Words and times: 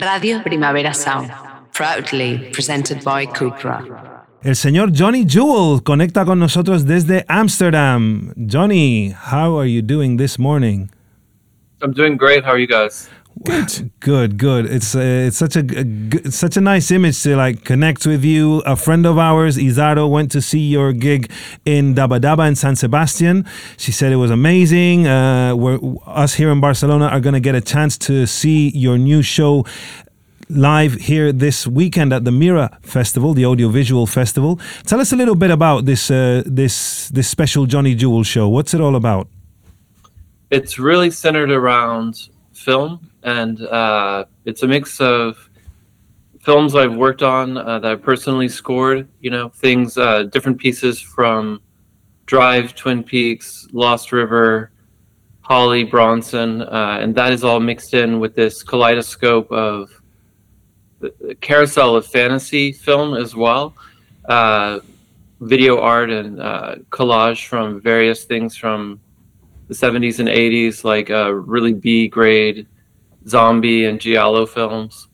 Radio 0.00 0.42
Primavera 0.42 0.94
Sound, 0.94 1.30
proudly 1.72 2.50
presented 2.52 3.04
by 3.04 3.26
Cupra. 3.26 4.24
El 4.42 4.56
señor 4.56 4.90
Johnny 4.92 5.26
Jewel 5.26 5.82
conecta 5.82 6.24
con 6.24 6.38
nosotros 6.38 6.86
desde 6.86 7.26
Amsterdam. 7.28 8.32
Johnny, 8.36 9.12
how 9.12 9.58
are 9.58 9.68
you 9.68 9.82
doing 9.82 10.16
this 10.16 10.38
morning? 10.38 10.88
I'm 11.82 11.92
doing 11.92 12.16
great. 12.16 12.42
How 12.42 12.52
are 12.52 12.58
you 12.58 12.66
guys? 12.66 13.10
Good, 13.44 13.90
good, 14.00 14.38
good. 14.38 14.66
It's 14.66 14.94
uh, 14.94 15.00
it's 15.00 15.36
such 15.36 15.56
a, 15.56 15.60
a 15.60 15.84
g- 15.84 16.30
such 16.30 16.56
a 16.56 16.60
nice 16.60 16.90
image 16.90 17.22
to 17.22 17.34
like 17.34 17.64
connect 17.64 18.06
with 18.06 18.24
you. 18.24 18.58
A 18.66 18.76
friend 18.76 19.06
of 19.06 19.18
ours, 19.18 19.56
Izaro, 19.56 20.08
went 20.08 20.30
to 20.32 20.42
see 20.42 20.60
your 20.60 20.92
gig 20.92 21.30
in 21.64 21.94
Daba 21.94 22.20
Daba 22.20 22.46
in 22.46 22.54
San 22.54 22.76
Sebastian. 22.76 23.44
She 23.78 23.90
said 23.90 24.12
it 24.12 24.16
was 24.16 24.30
amazing. 24.30 25.06
Uh, 25.06 25.56
we're, 25.56 25.80
us 26.06 26.34
here 26.34 26.50
in 26.50 26.60
Barcelona 26.60 27.06
are 27.06 27.20
going 27.20 27.34
to 27.34 27.40
get 27.40 27.54
a 27.54 27.60
chance 27.60 27.96
to 27.98 28.26
see 28.26 28.68
your 28.70 28.98
new 28.98 29.22
show 29.22 29.64
live 30.48 30.94
here 30.94 31.32
this 31.32 31.66
weekend 31.66 32.12
at 32.12 32.24
the 32.24 32.30
Mira 32.32 32.78
Festival, 32.82 33.32
the 33.34 33.46
audiovisual 33.46 34.06
festival. 34.06 34.60
Tell 34.84 35.00
us 35.00 35.10
a 35.12 35.16
little 35.16 35.34
bit 35.36 35.50
about 35.50 35.86
this 35.86 36.10
uh, 36.10 36.42
this 36.44 37.08
this 37.08 37.28
special 37.28 37.66
Johnny 37.66 37.94
Jewel 37.94 38.24
show. 38.24 38.48
What's 38.48 38.74
it 38.74 38.80
all 38.80 38.94
about? 38.94 39.26
It's 40.50 40.78
really 40.78 41.10
centered 41.10 41.50
around 41.50 42.28
film, 42.62 43.10
and 43.22 43.60
uh, 43.66 44.24
it's 44.44 44.62
a 44.62 44.68
mix 44.68 45.00
of 45.00 45.48
films 46.40 46.74
I've 46.74 46.94
worked 46.94 47.22
on 47.22 47.56
uh, 47.56 47.78
that 47.78 47.92
I've 47.92 48.02
personally 48.02 48.48
scored. 48.48 49.08
You 49.20 49.30
know, 49.30 49.48
things, 49.48 49.96
uh, 49.96 50.24
different 50.24 50.58
pieces 50.58 51.00
from 51.00 51.60
Drive, 52.26 52.74
Twin 52.74 53.02
Peaks, 53.02 53.68
Lost 53.72 54.12
River, 54.12 54.70
Holly, 55.42 55.84
Bronson, 55.84 56.62
uh, 56.62 56.98
and 57.00 57.14
that 57.16 57.32
is 57.32 57.44
all 57.44 57.60
mixed 57.60 57.94
in 57.94 58.20
with 58.20 58.34
this 58.34 58.62
kaleidoscope 58.62 59.50
of 59.50 59.90
the 61.00 61.36
carousel 61.40 61.96
of 61.96 62.06
fantasy 62.06 62.72
film 62.72 63.14
as 63.14 63.34
well. 63.34 63.74
Uh, 64.28 64.78
video 65.40 65.80
art 65.80 66.10
and 66.10 66.40
uh, 66.40 66.76
collage 66.90 67.46
from 67.46 67.80
various 67.80 68.24
things 68.24 68.56
from 68.56 69.00
the 69.72 69.86
70s 69.86 70.18
and 70.18 70.28
80s, 70.28 70.84
like 70.84 71.10
uh, 71.10 71.32
really 71.32 71.72
B 71.72 72.08
grade 72.08 72.66
zombie 73.26 73.84
and 73.84 74.00
giallo 74.00 74.46
films. 74.46 75.08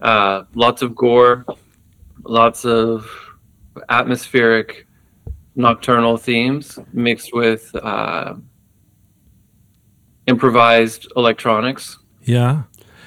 Uh, 0.00 0.44
lots 0.54 0.82
of 0.82 0.94
gore, 0.94 1.44
lots 2.24 2.64
of 2.64 3.10
atmospheric 3.88 4.86
nocturnal 5.56 6.16
themes 6.16 6.78
mixed 6.92 7.32
with 7.32 7.74
uh, 7.74 8.34
improvised 10.26 11.10
electronics. 11.16 11.98
Yeah. 12.22 12.62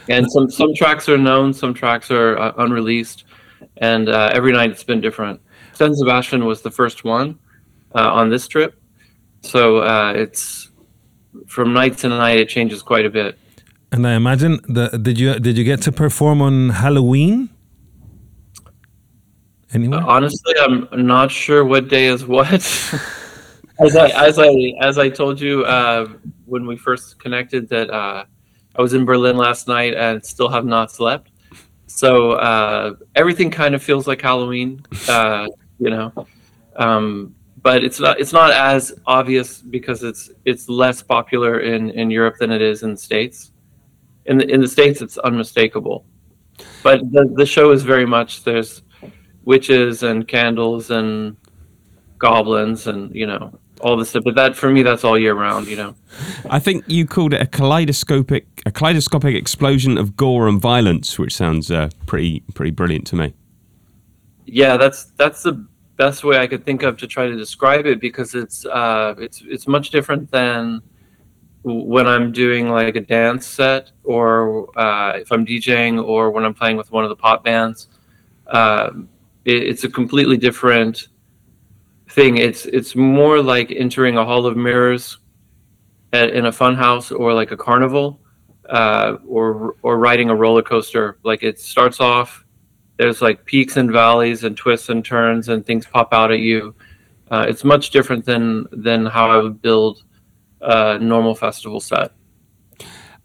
And 0.09 0.29
some, 0.31 0.49
some 0.51 0.73
tracks 0.73 1.07
are 1.07 1.17
known, 1.17 1.53
some 1.53 1.73
tracks 1.73 2.11
are 2.11 2.37
uh, 2.37 2.53
unreleased, 2.57 3.23
and 3.77 4.09
uh, 4.09 4.31
every 4.33 4.51
night 4.51 4.71
it's 4.71 4.83
been 4.83 4.99
different. 4.99 5.39
San 5.73 5.95
Sebastian 5.95 6.45
was 6.45 6.61
the 6.61 6.71
first 6.71 7.03
one 7.03 7.39
uh, 7.95 8.11
on 8.11 8.29
this 8.29 8.47
trip, 8.47 8.81
so 9.41 9.77
uh, 9.77 10.11
it's 10.13 10.70
from 11.47 11.73
night 11.73 11.97
to 11.99 12.09
night 12.09 12.39
it 12.39 12.49
changes 12.49 12.81
quite 12.81 13.05
a 13.05 13.09
bit. 13.09 13.37
And 13.91 14.07
I 14.07 14.13
imagine 14.13 14.59
the 14.67 14.87
did 14.89 15.19
you 15.19 15.39
did 15.39 15.57
you 15.57 15.63
get 15.63 15.81
to 15.83 15.91
perform 15.91 16.41
on 16.41 16.69
Halloween? 16.69 17.49
Anywhere? 19.73 20.01
Honestly, 20.01 20.53
I'm 20.59 20.87
not 20.91 21.31
sure 21.31 21.63
what 21.63 21.87
day 21.87 22.05
is 22.05 22.25
what. 22.25 22.51
as 23.79 23.95
I 23.95 24.07
as 24.09 24.39
I 24.39 24.73
as 24.79 24.97
I 24.97 25.09
told 25.09 25.39
you 25.39 25.63
uh, 25.65 26.07
when 26.45 26.65
we 26.65 26.77
first 26.77 27.19
connected 27.19 27.67
that 27.69 27.89
uh, 27.89 28.25
I 28.75 28.81
was 28.81 28.93
in 28.93 29.05
Berlin 29.05 29.37
last 29.37 29.67
night 29.67 29.93
and 29.93 30.23
still 30.25 30.49
have 30.49 30.65
not 30.65 30.91
slept. 30.91 31.31
So 31.87 32.33
uh, 32.33 32.93
everything 33.15 33.51
kind 33.51 33.75
of 33.75 33.83
feels 33.83 34.07
like 34.07 34.21
Halloween, 34.21 34.85
uh, 35.09 35.47
you 35.79 35.89
know. 35.89 36.27
Um, 36.77 37.35
but 37.63 37.83
it's 37.83 37.99
not 37.99 38.19
it's 38.19 38.33
not 38.33 38.51
as 38.51 38.93
obvious 39.05 39.61
because 39.61 40.03
it's 40.03 40.31
it's 40.45 40.67
less 40.67 41.01
popular 41.03 41.59
in, 41.59 41.91
in 41.91 42.09
Europe 42.09 42.37
than 42.39 42.51
it 42.51 42.61
is 42.61 42.83
in 42.83 42.91
the 42.91 42.97
States. 42.97 43.51
In 44.25 44.37
the 44.37 44.49
in 44.49 44.61
the 44.61 44.67
States, 44.67 45.01
it's 45.01 45.17
unmistakable. 45.19 46.05
But 46.83 47.11
the 47.11 47.31
the 47.35 47.45
show 47.45 47.71
is 47.71 47.83
very 47.83 48.05
much 48.05 48.43
there's 48.43 48.81
witches 49.43 50.03
and 50.03 50.27
candles 50.27 50.91
and 50.91 51.35
goblins 52.17 52.87
and 52.87 53.13
you 53.15 53.27
know 53.27 53.59
all 53.81 53.97
this 53.97 54.09
stuff. 54.09 54.23
But 54.23 54.35
that 54.35 54.55
for 54.55 54.71
me, 54.71 54.81
that's 54.81 55.03
all 55.03 55.17
year 55.17 55.33
round. 55.33 55.67
You 55.67 55.75
know. 55.75 55.95
I 56.49 56.59
think 56.59 56.83
you 56.87 57.05
called 57.05 57.33
it 57.33 57.41
a 57.41 57.45
kaleidoscopic 57.47 58.47
a 58.65 58.71
kaleidoscopic 58.71 59.35
explosion 59.35 59.97
of 59.99 60.15
gore 60.15 60.47
and 60.47 60.59
violence, 60.59 61.19
which 61.19 61.35
sounds 61.35 61.69
uh, 61.69 61.89
pretty 62.07 62.43
pretty 62.55 62.71
brilliant 62.71 63.05
to 63.07 63.15
me. 63.15 63.33
Yeah, 64.45 64.77
that's 64.77 65.05
that's 65.17 65.43
the 65.43 65.65
best 65.97 66.23
way 66.23 66.39
I 66.39 66.47
could 66.47 66.65
think 66.65 66.83
of 66.83 66.97
to 66.97 67.07
try 67.07 67.27
to 67.27 67.35
describe 67.35 67.85
it 67.85 67.99
because 67.99 68.35
it's 68.35 68.65
uh, 68.65 69.15
it's 69.17 69.41
it's 69.45 69.67
much 69.67 69.89
different 69.91 70.31
than 70.31 70.81
when 71.63 72.07
I'm 72.07 72.31
doing 72.31 72.69
like 72.69 72.95
a 72.95 73.01
dance 73.01 73.45
set 73.45 73.91
or 74.03 74.77
uh, 74.79 75.17
if 75.17 75.31
I'm 75.31 75.45
DJing 75.45 76.03
or 76.03 76.31
when 76.31 76.43
I'm 76.43 76.53
playing 76.53 76.77
with 76.77 76.91
one 76.91 77.03
of 77.03 77.09
the 77.09 77.15
pop 77.15 77.43
bands. 77.43 77.87
Uh, 78.47 78.89
it, 79.45 79.63
it's 79.63 79.83
a 79.83 79.89
completely 79.89 80.37
different 80.37 81.07
thing. 82.09 82.37
It's 82.37 82.65
it's 82.65 82.95
more 82.95 83.41
like 83.41 83.71
entering 83.71 84.17
a 84.17 84.25
hall 84.25 84.45
of 84.45 84.57
mirrors 84.57 85.17
at, 86.13 86.31
in 86.31 86.45
a 86.45 86.51
fun 86.51 86.75
house 86.75 87.11
or 87.11 87.33
like 87.33 87.51
a 87.51 87.57
carnival 87.57 88.19
uh, 88.69 89.17
or 89.27 89.75
or 89.81 89.97
riding 89.97 90.29
a 90.29 90.35
roller 90.35 90.61
coaster. 90.61 91.17
Like 91.23 91.43
it 91.43 91.59
starts 91.59 91.99
off, 91.99 92.40
there's 93.01 93.19
like 93.19 93.45
peaks 93.45 93.77
and 93.77 93.91
valleys 93.91 94.43
and 94.43 94.55
twists 94.55 94.87
and 94.87 95.03
turns 95.03 95.49
and 95.49 95.65
things 95.65 95.87
pop 95.87 96.13
out 96.13 96.31
at 96.31 96.37
you. 96.37 96.75
Uh, 97.31 97.47
it's 97.49 97.63
much 97.63 97.89
different 97.89 98.25
than 98.25 98.67
than 98.71 99.07
how 99.07 99.27
I 99.31 99.37
would 99.37 99.59
build 99.59 100.03
a 100.61 100.99
normal 100.99 101.33
festival 101.33 101.79
set. 101.79 102.11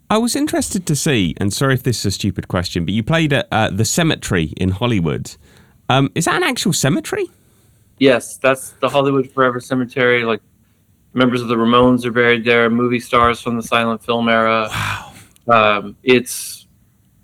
I 0.09 0.17
was 0.17 0.35
interested 0.35 0.87
to 0.87 0.97
see, 0.97 1.35
and 1.37 1.53
sorry 1.53 1.75
if 1.75 1.83
this 1.83 1.99
is 1.99 2.07
a 2.07 2.11
stupid 2.11 2.49
question, 2.49 2.87
but 2.87 2.95
you 2.95 3.03
played 3.03 3.35
at 3.35 3.49
uh, 3.53 3.69
the 3.69 3.85
cemetery 3.85 4.55
in 4.57 4.71
Hollywood. 4.71 5.37
Um, 5.91 6.11
is 6.15 6.25
that 6.25 6.37
an 6.37 6.45
actual 6.45 6.73
cemetery? 6.73 7.27
Yes, 7.99 8.39
that's 8.39 8.71
the 8.81 8.89
Hollywood 8.89 9.31
Forever 9.31 9.61
Cemetery. 9.61 10.25
Like 10.25 10.41
members 11.13 11.43
of 11.43 11.49
the 11.49 11.57
Ramones 11.57 12.07
are 12.07 12.13
buried 12.13 12.47
there, 12.47 12.71
movie 12.71 13.01
stars 13.01 13.43
from 13.43 13.57
the 13.57 13.63
silent 13.63 14.03
film 14.03 14.31
era. 14.31 14.71
Wow. 14.71 15.13
Um, 15.49 15.97
it's 16.03 16.66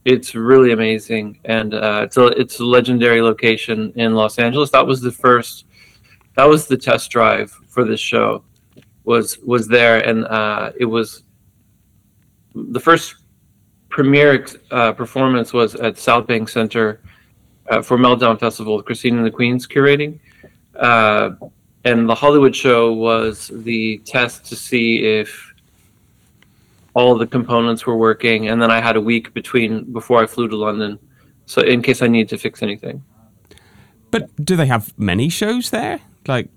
it's 0.05 0.35
really 0.35 0.73
amazing, 0.73 1.39
and 1.45 1.75
uh, 1.75 2.03
it's 2.05 2.17
a 2.17 2.27
it's 2.39 2.59
a 2.61 2.65
legendary 2.65 3.23
location 3.23 3.93
in 3.97 4.15
Los 4.15 4.39
Angeles. 4.39 4.71
That 4.71 4.87
was 4.87 5.01
the 5.01 5.13
first, 5.13 5.67
that 6.37 6.45
was 6.45 6.67
the 6.67 6.77
test 6.77 7.11
drive 7.11 7.51
for 7.69 7.85
this 7.85 8.01
show, 8.01 8.45
was 9.05 9.39
was 9.39 9.69
there, 9.69 10.07
and 10.07 10.25
uh, 10.27 10.73
it 10.79 10.87
was 10.87 11.23
the 12.55 12.81
first 12.81 13.17
premiere 13.89 14.47
uh, 14.71 14.93
performance 14.93 15.53
was 15.53 15.75
at 15.77 15.99
South 15.99 16.27
Bank 16.27 16.49
Center 16.49 17.01
uh, 17.71 17.83
for 17.83 17.97
Meltdown 17.97 18.41
Festival 18.41 18.77
with 18.77 18.87
Christine 18.87 19.17
and 19.17 19.27
the 19.27 19.31
Queens 19.31 19.67
curating. 19.67 20.19
Uh, 20.75 21.31
and 21.85 22.09
the 22.09 22.15
Hollywood 22.15 22.55
show 22.55 22.93
was 22.93 23.51
the 23.53 23.99
test 23.99 24.47
to 24.47 24.57
see 24.57 25.05
if 25.05 25.52
all 26.95 27.17
the 27.17 27.27
components 27.27 27.87
were 27.87 27.97
working. 27.97 28.49
And 28.49 28.61
then 28.61 28.71
I 28.71 28.81
had 28.81 28.97
a 28.97 29.01
week 29.01 29.33
between 29.35 29.93
before 29.93 30.23
I 30.23 30.27
flew 30.27 30.49
to 30.49 30.57
London, 30.57 30.99
so 31.47 31.63
in 31.63 31.83
case 31.83 32.03
I 32.03 32.07
needed 32.09 32.29
to 32.31 32.39
fix 32.39 32.63
anything. 32.63 33.03
But 34.11 34.29
do 34.45 34.57
they 34.57 34.67
have 34.67 34.93
many 34.99 35.29
shows 35.29 35.71
there? 35.71 36.01
Like, 36.29 36.49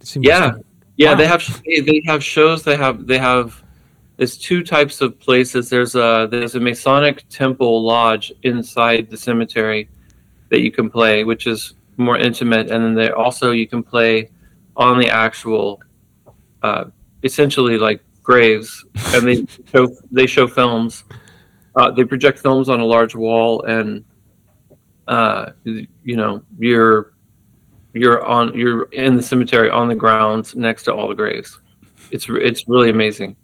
it 0.00 0.06
seems 0.06 0.24
Yeah, 0.26 0.46
like- 0.46 0.54
yeah, 0.96 1.10
Wow. 1.12 1.16
they 1.16 1.26
have 1.26 1.62
they 1.64 2.02
have 2.06 2.22
shows. 2.22 2.62
They 2.62 2.76
have 2.76 3.06
they 3.06 3.18
have. 3.18 3.62
There's 4.16 4.36
two 4.36 4.62
types 4.62 5.00
of 5.00 5.18
places. 5.18 5.70
There's 5.70 5.94
a 5.94 6.28
there's 6.30 6.54
a 6.54 6.60
Masonic 6.60 7.24
temple 7.30 7.82
lodge 7.82 8.32
inside 8.42 9.08
the 9.10 9.16
cemetery 9.16 9.88
that 10.50 10.60
you 10.60 10.70
can 10.70 10.90
play, 10.90 11.24
which 11.24 11.46
is 11.46 11.74
more 11.96 12.18
intimate, 12.18 12.70
and 12.70 12.84
then 12.84 12.94
there 12.94 13.16
also 13.16 13.50
you 13.50 13.66
can 13.66 13.82
play 13.82 14.28
on 14.76 14.98
the 14.98 15.08
actual, 15.08 15.80
uh, 16.62 16.84
essentially 17.24 17.76
like 17.78 18.02
graves, 18.22 18.84
and 19.14 19.26
they 19.26 19.46
show 19.72 19.94
they 20.10 20.26
show 20.26 20.46
films. 20.46 21.04
Uh, 21.76 21.90
they 21.90 22.04
project 22.04 22.38
films 22.38 22.68
on 22.68 22.80
a 22.80 22.84
large 22.84 23.14
wall, 23.14 23.62
and 23.62 24.04
uh, 25.08 25.50
you 25.64 26.16
know 26.16 26.42
you're 26.58 27.14
you're 27.92 28.24
on 28.24 28.56
you're 28.56 28.84
in 28.92 29.16
the 29.16 29.22
cemetery 29.22 29.70
on 29.70 29.88
the 29.88 29.94
grounds 29.94 30.54
next 30.54 30.84
to 30.84 30.94
all 30.94 31.08
the 31.08 31.14
graves. 31.14 31.60
It's 32.10 32.26
it's 32.28 32.68
really 32.68 32.90
amazing. 32.90 33.36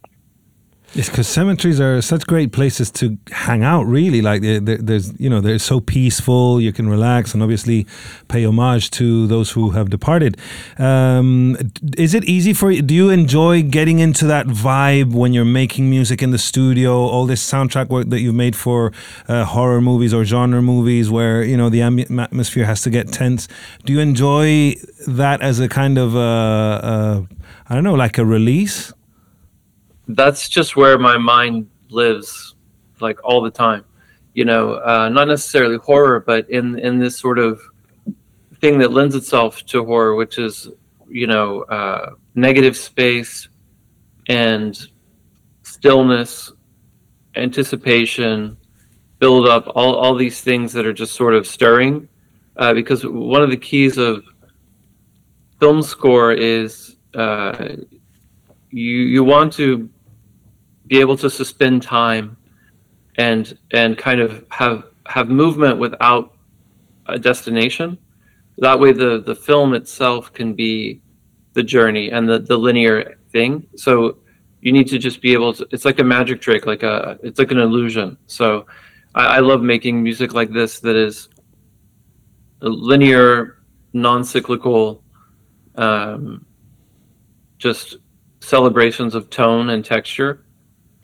It's 0.99 1.11
because 1.11 1.29
cemeteries 1.29 1.79
are 1.79 2.01
such 2.01 2.27
great 2.27 2.53
places 2.53 2.91
to 2.93 3.19
hang 3.31 3.63
out. 3.63 3.83
Really, 3.83 4.23
like 4.23 4.41
they're, 4.41 4.61
they're, 4.61 4.79
there's, 4.79 5.13
you 5.21 5.29
know, 5.29 5.43
they're 5.43 5.59
so 5.59 5.79
peaceful. 5.79 6.59
You 6.59 6.73
can 6.73 6.89
relax 6.89 7.35
and 7.35 7.43
obviously 7.43 7.87
pay 8.29 8.47
homage 8.47 8.91
to 8.93 9.27
those 9.27 9.51
who 9.51 9.73
have 9.73 9.91
departed. 9.91 10.39
Um, 10.79 11.59
is 11.99 12.15
it 12.15 12.25
easy 12.25 12.55
for 12.55 12.71
you? 12.71 12.81
Do 12.81 12.95
you 12.95 13.11
enjoy 13.11 13.63
getting 13.63 13.99
into 13.99 14.27
that 14.29 14.47
vibe 14.47 15.13
when 15.13 15.35
you're 15.35 15.45
making 15.45 15.91
music 15.91 16.23
in 16.23 16.31
the 16.31 16.39
studio? 16.39 16.95
All 16.95 17.27
this 17.27 17.47
soundtrack 17.47 17.91
work 17.91 18.09
that 18.09 18.21
you've 18.21 18.35
made 18.35 18.57
for 18.57 18.91
uh, 19.29 19.45
horror 19.45 19.83
movies 19.83 20.15
or 20.15 20.25
genre 20.25 20.63
movies, 20.63 21.11
where 21.11 21.43
you 21.43 21.59
know 21.59 21.69
the 21.69 21.83
atmosphere 21.83 22.65
has 22.65 22.81
to 22.83 22.91
get 22.91 23.13
tense. 23.13 23.49
Do 23.85 23.93
you 23.93 24.01
enjoy 24.01 24.77
that 25.07 25.43
as 25.43 25.61
a 25.61 25.69
kind 25.69 25.99
of, 25.99 26.17
uh, 26.17 26.21
uh, 26.21 27.23
I 27.69 27.75
don't 27.75 27.85
know, 27.85 27.95
like 27.95 28.17
a 28.17 28.25
release? 28.25 28.95
That's 30.09 30.49
just 30.49 30.77
where 30.77 30.99
my 30.99 31.19
mind 31.19 31.69
lives 31.89 32.55
like 33.01 33.23
all 33.25 33.43
the 33.43 33.51
time. 33.51 33.85
You 34.35 34.45
know 34.45 34.75
uh, 34.75 35.09
not 35.09 35.29
necessarily 35.29 35.79
horror 35.79 36.21
but 36.21 36.49
in 36.51 36.79
in 36.79 36.99
this 36.99 37.19
sort 37.19 37.39
of 37.39 37.61
thing 38.61 38.79
that 38.79 38.93
lends 38.93 39.15
itself 39.15 39.65
to 39.67 39.85
horror 39.85 40.15
which 40.15 40.39
is 40.39 40.69
you 41.09 41.27
know 41.27 41.63
uh, 41.63 42.11
negative 42.35 42.77
space 42.77 43.49
and 44.29 44.89
stillness 45.63 46.53
anticipation 47.37 48.57
build 49.19 49.49
up 49.49 49.67
all, 49.75 49.95
all 49.95 50.15
these 50.15 50.41
things 50.41 50.73
that 50.73 50.87
are 50.87 50.93
just 50.93 51.15
sort 51.15 51.35
of 51.35 51.47
stirring. 51.47 52.09
Uh, 52.57 52.73
because 52.73 53.05
one 53.05 53.43
of 53.43 53.51
the 53.51 53.57
keys 53.57 53.99
of 53.99 54.25
film 55.61 55.83
score 55.83 56.33
is 56.33 56.97
uh, 57.15 57.69
you 58.71 58.93
you 58.93 59.25
want 59.25 59.53
to 59.53 59.89
be 60.87 61.01
able 61.01 61.17
to 61.17 61.31
suspend 61.31 61.83
time 61.83 62.37
and 63.17 63.59
and 63.73 63.99
kind 63.99 64.21
of 64.21 64.45
have 64.51 64.85
have 65.07 65.29
movement 65.29 65.79
without 65.79 66.35
a 67.07 67.19
destination. 67.19 67.99
That 68.59 68.79
way 68.79 68.93
the 68.93 69.23
the 69.25 69.35
film 69.35 69.75
itself 69.75 70.33
can 70.33 70.55
be 70.55 71.01
the 71.55 71.63
journey 71.63 72.11
and 72.11 72.29
the 72.29 72.39
the 72.39 72.57
linear 72.57 73.19
thing. 73.31 73.67
So 73.77 74.19
you 74.61 74.73
need 74.73 74.89
to 74.89 74.99
just 74.99 75.21
be 75.21 75.33
able 75.33 75.55
to 75.55 75.67
it's 75.71 75.85
like 75.85 75.99
a 75.99 76.05
magic 76.05 76.41
trick 76.41 76.67
like 76.67 76.83
a 76.83 77.19
it's 77.23 77.39
like 77.39 77.51
an 77.51 77.59
illusion. 77.59 78.17
So 78.27 78.67
i, 79.15 79.37
I 79.37 79.39
love 79.41 79.63
making 79.63 80.03
music 80.03 80.35
like 80.35 80.51
this 80.51 80.81
that 80.81 80.97
is 80.97 81.29
linear 82.61 83.63
non-cyclical 83.93 85.03
um, 85.77 86.45
just 87.59 87.97
celebrations 88.41 89.15
of 89.15 89.29
tone 89.31 89.71
and 89.71 89.85
texture 89.85 90.46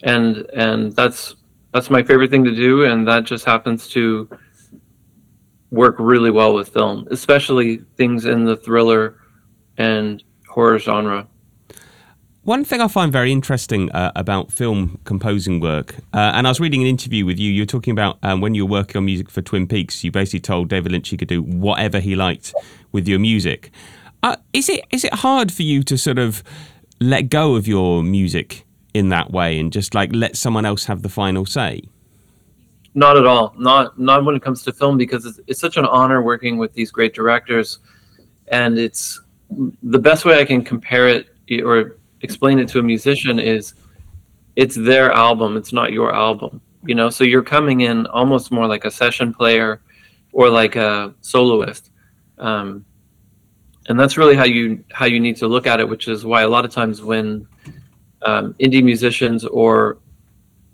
and 0.03 0.45
and 0.53 0.93
that's 0.95 1.35
that's 1.73 1.89
my 1.89 2.03
favorite 2.03 2.29
thing 2.29 2.43
to 2.43 2.55
do 2.55 2.83
and 2.83 3.07
that 3.07 3.23
just 3.23 3.45
happens 3.45 3.87
to 3.87 4.29
work 5.71 5.95
really 5.97 6.29
well 6.29 6.53
with 6.53 6.69
film 6.69 7.07
especially 7.09 7.77
things 7.97 8.25
in 8.25 8.45
the 8.45 8.55
thriller 8.55 9.17
and 9.77 10.23
horror 10.47 10.77
genre 10.77 11.27
one 12.43 12.65
thing 12.65 12.81
I 12.81 12.89
find 12.89 13.09
very 13.09 13.31
interesting 13.31 13.89
uh, 13.93 14.11
about 14.17 14.51
film 14.51 14.99
composing 15.05 15.61
work, 15.61 15.95
uh, 16.13 16.33
and 16.35 16.45
I 16.45 16.49
was 16.49 16.59
reading 16.59 16.81
an 16.81 16.87
interview 16.89 17.25
with 17.25 17.39
you. 17.39 17.49
You 17.49 17.61
were 17.61 17.65
talking 17.65 17.93
about 17.93 18.17
um, 18.21 18.41
when 18.41 18.53
you 18.53 18.65
were 18.65 18.71
working 18.71 18.97
on 18.97 19.05
music 19.05 19.29
for 19.29 19.41
Twin 19.41 19.65
Peaks. 19.65 20.03
You 20.03 20.11
basically 20.11 20.41
told 20.41 20.67
David 20.67 20.91
Lynch 20.91 21.07
he 21.07 21.15
could 21.15 21.29
do 21.29 21.41
whatever 21.41 22.01
he 22.01 22.15
liked 22.15 22.53
with 22.91 23.07
your 23.07 23.17
music. 23.17 23.71
Uh, 24.23 24.35
is 24.51 24.67
it 24.67 24.83
is 24.91 25.05
it 25.05 25.13
hard 25.13 25.53
for 25.53 25.63
you 25.63 25.83
to 25.83 25.97
sort 25.97 26.19
of 26.19 26.43
let 26.99 27.29
go 27.29 27.55
of 27.55 27.65
your 27.65 28.03
music 28.03 28.65
in 28.93 29.09
that 29.09 29.31
way 29.31 29.59
and 29.59 29.71
just 29.71 29.93
like 29.93 30.11
let 30.13 30.35
someone 30.35 30.65
else 30.65 30.85
have 30.85 31.01
the 31.01 31.09
final 31.09 31.45
say? 31.45 31.81
Not 32.95 33.17
at 33.17 33.25
all. 33.25 33.55
Not 33.57 33.99
not 33.99 34.23
when 34.23 34.35
it 34.35 34.43
comes 34.43 34.63
to 34.63 34.73
film 34.73 34.97
because 34.97 35.25
it's, 35.25 35.39
it's 35.47 35.59
such 35.59 35.77
an 35.77 35.85
honor 35.85 36.21
working 36.21 36.57
with 36.57 36.73
these 36.73 36.91
great 36.91 37.13
directors, 37.13 37.79
and 38.49 38.77
it's 38.77 39.19
the 39.81 39.99
best 39.99 40.25
way 40.25 40.39
I 40.39 40.45
can 40.45 40.63
compare 40.63 41.07
it 41.07 41.29
or 41.63 41.97
explain 42.21 42.59
it 42.59 42.67
to 42.69 42.79
a 42.79 42.83
musician 42.83 43.39
is 43.39 43.73
it's 44.55 44.75
their 44.75 45.11
album. 45.11 45.57
It's 45.57 45.73
not 45.73 45.91
your 45.91 46.13
album. 46.13 46.61
You 46.85 46.95
know, 46.95 47.09
so 47.09 47.23
you're 47.23 47.43
coming 47.43 47.81
in 47.81 48.05
almost 48.07 48.51
more 48.51 48.67
like 48.67 48.85
a 48.85 48.91
session 48.91 49.33
player 49.33 49.81
or 50.31 50.49
like 50.49 50.75
a 50.75 51.13
soloist. 51.21 51.91
Um, 52.37 52.85
and 53.87 53.99
that's 53.99 54.17
really 54.17 54.35
how 54.35 54.45
you 54.45 54.83
how 54.91 55.05
you 55.05 55.19
need 55.19 55.37
to 55.37 55.47
look 55.47 55.67
at 55.67 55.79
it 55.79 55.87
which 55.87 56.07
is 56.07 56.25
why 56.25 56.41
a 56.41 56.47
lot 56.47 56.65
of 56.65 56.71
times 56.71 57.01
when 57.01 57.47
um, 58.25 58.53
indie 58.55 58.83
musicians 58.83 59.45
or 59.45 59.97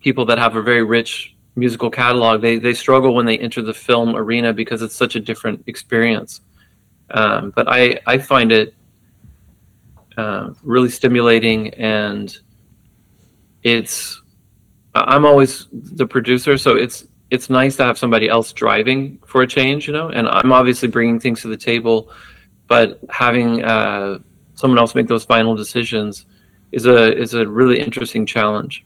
people 0.02 0.26
that 0.26 0.38
have 0.38 0.56
a 0.56 0.62
very 0.62 0.84
rich 0.84 1.36
musical 1.56 1.90
catalog, 1.90 2.42
they 2.42 2.58
they 2.58 2.74
struggle 2.74 3.14
when 3.14 3.26
they 3.26 3.38
enter 3.38 3.62
the 3.62 3.74
film 3.74 4.16
arena 4.16 4.54
because 4.54 4.82
it's 4.82 4.96
such 4.96 5.16
a 5.16 5.20
different 5.20 5.64
experience. 5.68 6.42
Um, 7.12 7.52
but 7.56 7.68
I 7.68 8.00
I 8.06 8.18
find 8.18 8.52
it 8.52 8.74
uh, 10.18 10.52
really 10.64 10.90
stimulating, 10.90 11.74
and 11.76 12.36
it's 13.64 14.22
I'm 14.96 15.26
always 15.26 15.68
the 15.72 16.08
producer, 16.08 16.58
so 16.58 16.76
it's 16.76 17.06
it's 17.30 17.50
nice 17.50 17.76
to 17.78 17.84
have 17.84 17.98
somebody 17.98 18.28
else 18.28 18.52
driving 18.54 19.20
for 19.26 19.42
a 19.42 19.48
change, 19.48 19.88
you 19.88 19.94
know. 19.94 20.10
And 20.10 20.28
I'm 20.28 20.52
obviously 20.52 20.88
bringing 20.88 21.20
things 21.20 21.42
to 21.42 21.48
the 21.48 21.58
table, 21.58 22.12
but 22.68 23.00
having 23.10 23.64
uh, 23.64 24.20
someone 24.56 24.80
else 24.80 24.96
make 24.96 25.08
those 25.08 25.26
final 25.26 25.56
decisions 25.56 26.26
is 26.72 26.86
a 26.86 27.18
is 27.18 27.34
a 27.34 27.48
really 27.48 27.80
interesting 27.80 28.26
challenge. 28.26 28.84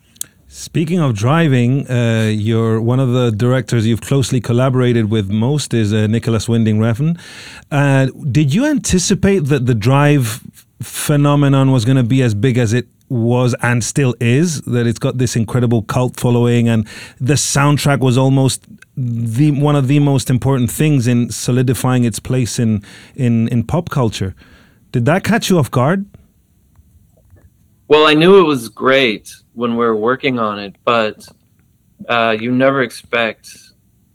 Speaking 0.47 1.00
of 1.00 1.15
driving, 1.15 1.89
uh, 1.89 2.31
you're 2.31 2.80
one 2.80 3.00
of 3.00 3.12
the 3.12 3.31
directors 3.31 3.88
you've 3.88 4.01
closely 4.01 4.39
collaborated 4.39 5.09
with 5.09 5.27
most 5.31 5.74
is 5.74 5.91
uh, 5.91 6.06
Nicolas 6.06 6.47
Winding 6.47 6.77
Refn. 6.77 7.19
Uh, 7.71 8.06
did 8.31 8.53
you 8.53 8.63
anticipate 8.65 9.45
that 9.45 9.65
the 9.65 9.74
drive 9.74 10.41
phenomenon 10.80 11.71
was 11.71 11.85
going 11.85 11.97
to 11.97 12.03
be 12.03 12.21
as 12.21 12.35
big 12.35 12.59
as 12.59 12.71
it 12.71 12.88
was 13.09 13.56
and 13.63 13.83
still 13.83 14.13
is? 14.19 14.62
That 14.62 14.86
it's 14.86 15.00
got 15.00 15.18
this 15.18 15.36
incredible 15.36 15.81
cult 15.81 16.19
following, 16.19 16.69
and 16.69 16.88
the 17.19 17.33
soundtrack 17.33 18.00
was 18.01 18.15
almost 18.15 18.63
the 18.95 19.50
one 19.51 19.75
of 19.75 19.88
the 19.88 20.00
most 20.00 20.29
important 20.29 20.69
things 20.69 21.07
in 21.07 21.31
solidifying 21.31 22.03
its 22.03 22.19
place 22.19 22.59
in 22.59 22.83
in 23.15 23.47
in 23.47 23.63
pop 23.63 23.89
culture. 23.89 24.36
Did 24.91 25.06
that 25.06 25.24
catch 25.24 25.50
you 25.50 25.57
off 25.57 25.71
guard? 25.71 26.06
Well, 27.93 28.07
I 28.07 28.15
knew 28.15 28.39
it 28.39 28.47
was 28.47 28.69
great 28.69 29.31
when 29.53 29.77
we 29.77 29.85
were 29.85 29.95
working 29.95 30.39
on 30.39 30.57
it, 30.57 30.75
but 30.83 31.27
uh, 32.09 32.35
you 32.39 32.51
never 32.51 32.81
expect 32.81 33.55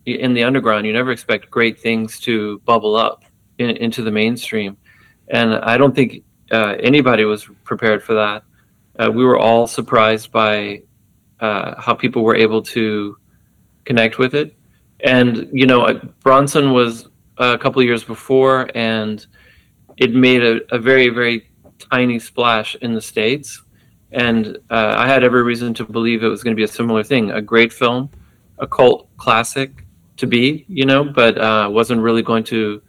in 0.04 0.34
the 0.34 0.42
underground. 0.42 0.84
You 0.84 0.92
never 0.92 1.12
expect 1.12 1.48
great 1.48 1.78
things 1.78 2.18
to 2.22 2.58
bubble 2.64 2.96
up 2.96 3.22
in, 3.58 3.70
into 3.76 4.02
the 4.02 4.10
mainstream, 4.10 4.76
and 5.28 5.54
I 5.54 5.78
don't 5.78 5.94
think 5.94 6.24
uh, 6.50 6.74
anybody 6.80 7.24
was 7.24 7.48
prepared 7.62 8.02
for 8.02 8.14
that. 8.14 8.42
Uh, 8.98 9.12
we 9.12 9.24
were 9.24 9.38
all 9.38 9.68
surprised 9.68 10.32
by 10.32 10.82
uh, 11.38 11.80
how 11.80 11.94
people 11.94 12.24
were 12.24 12.34
able 12.34 12.62
to 12.62 13.16
connect 13.84 14.18
with 14.18 14.34
it, 14.34 14.56
and 15.04 15.48
you 15.52 15.66
know, 15.66 15.82
uh, 15.82 16.00
Bronson 16.24 16.72
was 16.72 17.08
a 17.36 17.56
couple 17.56 17.80
years 17.84 18.02
before, 18.02 18.68
and 18.74 19.24
it 19.98 20.12
made 20.12 20.42
a, 20.42 20.62
a 20.74 20.80
very 20.80 21.10
very 21.10 21.48
tiny 21.78 22.18
splash 22.18 22.74
in 22.82 22.92
the 22.92 23.00
states 23.00 23.62
and 24.12 24.58
uh, 24.70 24.94
i 24.96 25.06
had 25.06 25.22
every 25.22 25.42
reason 25.42 25.74
to 25.74 25.84
believe 25.84 26.22
it 26.22 26.28
was 26.28 26.42
going 26.42 26.54
to 26.54 26.56
be 26.56 26.64
a 26.64 26.68
similar 26.68 27.02
thing 27.02 27.30
a 27.30 27.42
great 27.42 27.72
film 27.72 28.10
a 28.58 28.66
cult 28.66 29.08
classic 29.16 29.84
to 30.16 30.26
be 30.26 30.64
you 30.68 30.86
know 30.86 31.04
but 31.04 31.38
uh, 31.38 31.68
wasn't 31.70 32.00
really 32.00 32.22
going 32.22 32.44
to 32.44 32.82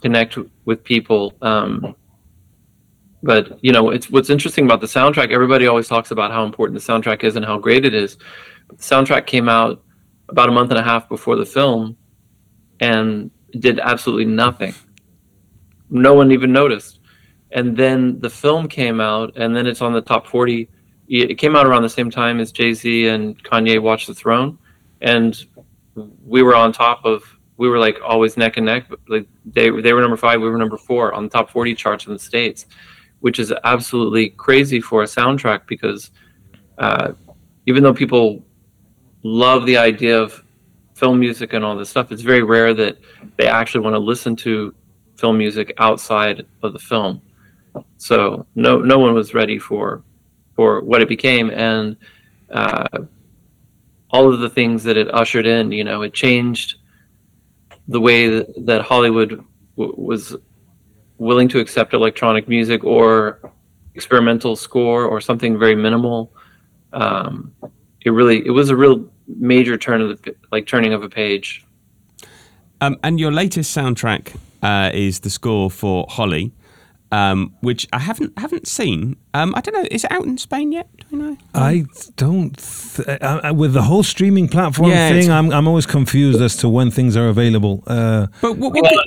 connect 0.00 0.38
with 0.64 0.84
people 0.84 1.34
um, 1.42 1.94
but 3.26 3.58
you 3.62 3.72
know 3.72 3.90
it's 3.90 4.08
what's 4.08 4.30
interesting 4.30 4.64
about 4.64 4.80
the 4.80 4.86
soundtrack 4.86 5.30
everybody 5.30 5.66
always 5.66 5.88
talks 5.88 6.12
about 6.12 6.30
how 6.30 6.44
important 6.44 6.78
the 6.78 6.92
soundtrack 6.92 7.24
is 7.24 7.36
and 7.36 7.44
how 7.44 7.58
great 7.58 7.84
it 7.84 7.92
is. 7.92 8.16
But 8.68 8.78
the 8.78 8.84
soundtrack 8.84 9.26
came 9.26 9.48
out 9.48 9.82
about 10.28 10.48
a 10.48 10.52
month 10.52 10.70
and 10.70 10.78
a 10.78 10.82
half 10.82 11.08
before 11.08 11.36
the 11.36 11.44
film 11.44 11.96
and 12.80 13.30
did 13.58 13.80
absolutely 13.80 14.26
nothing. 14.26 14.74
No 15.90 16.14
one 16.14 16.30
even 16.32 16.52
noticed 16.52 17.00
and 17.52 17.76
then 17.76 18.18
the 18.20 18.30
film 18.30 18.68
came 18.68 19.00
out, 19.00 19.36
and 19.36 19.54
then 19.54 19.66
it's 19.66 19.80
on 19.80 19.92
the 19.92 20.00
top 20.00 20.26
40. 20.26 20.68
It 21.08 21.38
came 21.38 21.54
out 21.54 21.66
around 21.66 21.82
the 21.82 21.88
same 21.88 22.10
time 22.10 22.40
as 22.40 22.50
Jay 22.50 22.74
Z 22.74 23.08
and 23.08 23.42
Kanye 23.44 23.80
Watch 23.80 24.06
the 24.06 24.14
Throne, 24.14 24.58
and 25.00 25.44
we 26.24 26.42
were 26.42 26.54
on 26.54 26.72
top 26.72 27.04
of. 27.04 27.22
We 27.58 27.70
were 27.70 27.78
like 27.78 27.96
always 28.04 28.36
neck 28.36 28.58
and 28.58 28.66
neck. 28.66 28.86
Like 29.08 29.26
they 29.46 29.70
they 29.70 29.94
were 29.94 30.02
number 30.02 30.18
five, 30.18 30.40
we 30.42 30.50
were 30.50 30.58
number 30.58 30.76
four 30.76 31.14
on 31.14 31.24
the 31.24 31.30
top 31.30 31.48
40 31.48 31.74
charts 31.74 32.06
in 32.06 32.12
the 32.12 32.18
states, 32.18 32.66
which 33.20 33.38
is 33.38 33.50
absolutely 33.64 34.30
crazy 34.30 34.78
for 34.78 35.02
a 35.02 35.06
soundtrack 35.06 35.66
because 35.66 36.10
uh, 36.76 37.12
even 37.64 37.82
though 37.82 37.94
people 37.94 38.44
love 39.22 39.64
the 39.64 39.78
idea 39.78 40.20
of 40.20 40.44
film 40.94 41.18
music 41.18 41.52
and 41.52 41.64
all 41.64 41.76
this 41.76 41.88
stuff, 41.88 42.12
it's 42.12 42.22
very 42.22 42.42
rare 42.42 42.74
that 42.74 42.98
they 43.36 43.46
actually 43.46 43.80
want 43.80 43.94
to 43.94 43.98
listen 43.98 44.36
to 44.36 44.74
film 45.16 45.38
music 45.38 45.72
outside 45.78 46.46
of 46.62 46.72
the 46.72 46.78
film. 46.78 47.20
So 47.98 48.46
no 48.54 48.78
no 48.78 48.98
one 48.98 49.14
was 49.14 49.34
ready 49.34 49.58
for 49.58 50.02
for 50.54 50.80
what 50.80 51.02
it 51.02 51.08
became, 51.08 51.50
and 51.50 51.96
uh, 52.50 52.86
all 54.10 54.32
of 54.32 54.40
the 54.40 54.48
things 54.48 54.82
that 54.84 54.96
it 54.96 55.12
ushered 55.12 55.46
in. 55.46 55.72
You 55.72 55.84
know, 55.84 56.02
it 56.02 56.14
changed 56.14 56.76
the 57.88 58.00
way 58.00 58.42
that, 58.56 58.82
Hollywood 58.82 59.44
w- 59.76 59.94
was 59.96 60.36
willing 61.18 61.48
to 61.48 61.60
accept 61.60 61.94
electronic 61.94 62.48
music 62.48 62.84
or 62.84 63.40
experimental 63.94 64.56
score 64.56 65.04
or 65.04 65.20
something 65.20 65.58
very 65.58 65.76
minimal. 65.76 66.32
Um, 66.92 67.54
it 68.04 68.10
really, 68.10 68.44
it 68.46 68.50
was 68.50 68.70
a 68.70 68.76
real 68.76 69.08
major 69.26 69.76
turn 69.76 70.00
of 70.00 70.22
the 70.22 70.34
like 70.52 70.66
turning 70.66 70.92
of 70.92 71.02
a 71.02 71.08
page. 71.08 71.64
Um, 72.80 72.98
and 73.02 73.18
your 73.18 73.32
latest 73.32 73.76
soundtrack 73.76 74.36
uh, 74.62 74.90
is 74.92 75.20
the 75.20 75.30
score 75.30 75.70
for 75.70 76.06
Holly, 76.08 76.52
um, 77.12 77.54
which 77.60 77.86
I 77.92 77.98
haven't 77.98 78.38
haven't 78.38 78.66
seen. 78.66 79.16
Um, 79.34 79.54
I 79.54 79.60
don't 79.60 79.74
know. 79.74 79.88
Is 79.90 80.04
it 80.04 80.10
out 80.12 80.24
in 80.24 80.38
Spain 80.38 80.72
yet? 80.72 80.88
Do 80.96 81.04
you 81.10 81.18
know? 81.22 81.36
I 81.54 81.84
don't. 82.16 82.56
Th- 82.56 83.18
I, 83.22 83.40
I, 83.44 83.50
with 83.52 83.72
the 83.72 83.82
whole 83.82 84.02
streaming 84.02 84.48
platform 84.48 84.90
Yeah, 84.90 85.10
thing, 85.10 85.30
I'm 85.30 85.52
I'm 85.52 85.68
always 85.68 85.86
confused 85.86 86.40
as 86.40 86.56
to 86.58 86.68
when 86.68 86.90
things 86.90 87.16
are 87.16 87.28
available. 87.28 87.84
Uh, 87.86 88.26
But 88.40 88.58
what, 88.58 88.72
what 88.74 88.82
Well, 88.82 89.04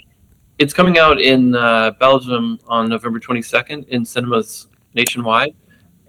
it's 0.59 0.73
coming 0.73 0.97
out 0.97 1.19
in 1.21 1.55
uh, 1.55 1.91
Belgium 1.91 2.59
on 2.67 2.89
November 2.89 3.19
22nd 3.19 3.87
in 3.87 4.05
cinemas 4.05 4.67
nationwide, 4.93 5.55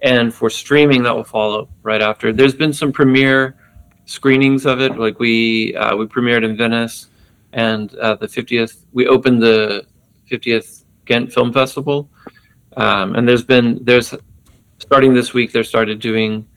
and 0.01 0.33
for 0.33 0.49
streaming 0.49 1.03
that 1.03 1.15
will 1.15 1.23
follow 1.23 1.69
right 1.83 2.01
after. 2.01 2.31
There's 2.33 2.55
been 2.55 2.73
some 2.73 2.91
premiere 2.91 3.55
screenings 4.05 4.65
of 4.65 4.81
it, 4.81 4.97
like 4.97 5.19
we 5.19 5.75
uh, 5.75 5.95
we 5.95 6.05
premiered 6.05 6.43
in 6.43 6.55
Venice, 6.55 7.07
and 7.53 7.93
uh, 7.95 8.15
the 8.15 8.27
50th 8.27 8.85
we 8.93 9.07
opened 9.07 9.41
the 9.41 9.85
50th 10.29 10.80
Ghent 11.11 11.33
Film 11.33 11.51
Festival, 11.51 12.09
um, 12.77 13.15
and 13.15 13.27
there's 13.27 13.43
been 13.43 13.79
there's 13.83 14.15
starting 14.79 15.13
this 15.13 15.33
week 15.33 15.51
they 15.51 15.61
started 15.61 15.99
doing 15.99 16.47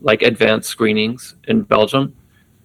like 0.00 0.22
advanced 0.22 0.70
screenings 0.70 1.36
in 1.48 1.60
Belgium, 1.60 2.16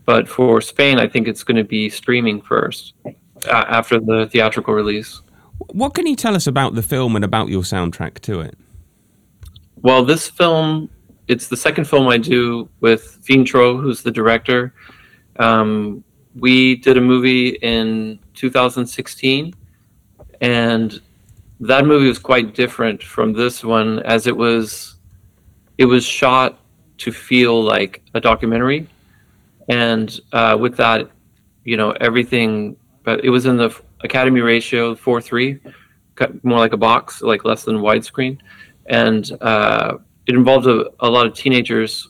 but 0.06 0.30
for 0.30 0.62
Spain 0.62 0.98
I 0.98 1.08
think 1.08 1.28
it's 1.28 1.44
going 1.44 1.58
to 1.58 1.66
be 1.78 1.90
streaming 1.90 2.40
first 2.42 2.94
uh, 3.06 3.66
after 3.80 4.00
the 4.00 4.30
theatrical 4.32 4.74
release. 4.74 5.22
what 5.82 5.94
can 5.94 6.08
you 6.08 6.16
tell 6.16 6.36
us 6.36 6.48
about 6.48 6.74
the 6.76 6.82
film 6.82 7.18
and 7.18 7.26
about 7.26 7.50
your 7.50 7.64
soundtrack 7.64 8.20
to 8.20 8.40
it? 8.40 8.56
Well, 9.82 10.06
this 10.06 10.30
film, 10.30 10.90
it's 11.28 11.48
the 11.50 11.58
second 11.58 11.86
film 11.86 12.08
I 12.08 12.18
do 12.18 12.70
with 12.80 13.04
Fien 13.26 13.44
Troch, 13.50 13.82
who's 13.82 14.02
the 14.04 14.12
director. 14.12 14.74
Um, 15.38 16.04
we 16.36 16.78
did 16.78 16.98
a 16.98 17.02
movie 17.02 17.50
in 17.62 18.20
2016, 18.34 19.54
and 20.42 21.02
that 21.68 21.86
movie 21.86 22.08
was 22.08 22.20
quite 22.20 22.56
different 22.56 23.04
from 23.04 23.34
this 23.34 23.64
one, 23.64 24.00
as 24.00 24.28
it 24.28 24.36
was, 24.36 24.96
it 25.78 25.86
was 25.86 26.06
shot 26.06 26.60
to 27.00 27.12
feel 27.12 27.62
like 27.62 28.02
a 28.14 28.22
documentary, 28.22 28.88
and 29.68 30.20
uh, 30.32 30.58
with 30.60 30.78
that, 30.78 31.10
you 31.64 31.78
know, 31.78 31.92
everything. 31.92 32.76
But 33.04 33.24
it 33.24 33.30
was 33.30 33.46
in 33.46 33.58
the 33.58 33.76
Academy 34.02 34.42
ratio 34.42 34.96
four 34.96 35.22
three, 35.22 35.60
more 36.44 36.60
like 36.60 36.74
a 36.74 36.78
box, 36.78 37.22
like 37.22 37.46
less 37.46 37.64
than 37.64 37.78
widescreen 37.78 38.40
and 38.86 39.32
uh, 39.42 39.98
it 40.28 40.36
involved 40.36 40.68
a, 40.68 40.86
a 41.00 41.10
lot 41.10 41.26
of 41.26 41.34
teenagers 41.34 42.10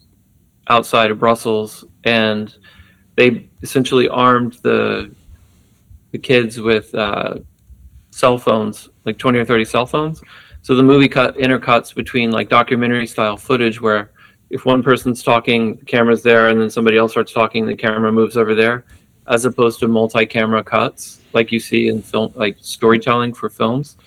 outside 0.68 1.12
of 1.12 1.20
Brussels, 1.20 1.86
and 2.04 2.56
they 3.16 3.48
essentially 3.62 4.08
armed 4.08 4.54
the 4.64 5.14
the 6.12 6.18
kids 6.18 6.60
with 6.60 6.94
uh, 6.96 7.36
cell 8.16 8.38
phones, 8.38 8.90
like 9.06 9.18
twenty 9.18 9.40
or 9.40 9.46
thirty 9.46 9.66
cell 9.66 9.86
phones. 9.86 10.22
So 10.62 10.76
the 10.76 10.84
movie 10.84 11.10
cut 11.10 11.38
intercuts 11.38 11.94
between 11.94 12.32
like 12.32 12.50
documentary 12.50 13.08
style 13.08 13.38
footage 13.38 13.80
where 13.80 14.12
if 14.50 14.66
one 14.66 14.82
person's 14.82 15.22
talking, 15.24 15.76
the 15.76 15.86
camera's 15.86 16.24
there, 16.24 16.50
and 16.50 16.60
then 16.60 16.70
somebody 16.70 16.98
else 16.98 17.12
starts 17.12 17.34
talking, 17.34 17.66
the 17.66 17.76
camera 17.76 18.12
moves 18.12 18.38
over 18.38 18.56
there, 18.56 18.86
as 19.28 19.46
opposed 19.46 19.80
to 19.80 19.88
multi-camera 19.88 20.64
cuts 20.64 21.22
like 21.34 21.52
you 21.52 21.60
see 21.60 21.88
in 21.88 22.02
film, 22.02 22.32
like 22.36 22.58
storytelling 22.60 23.34
for 23.34 23.50
films 23.50 23.98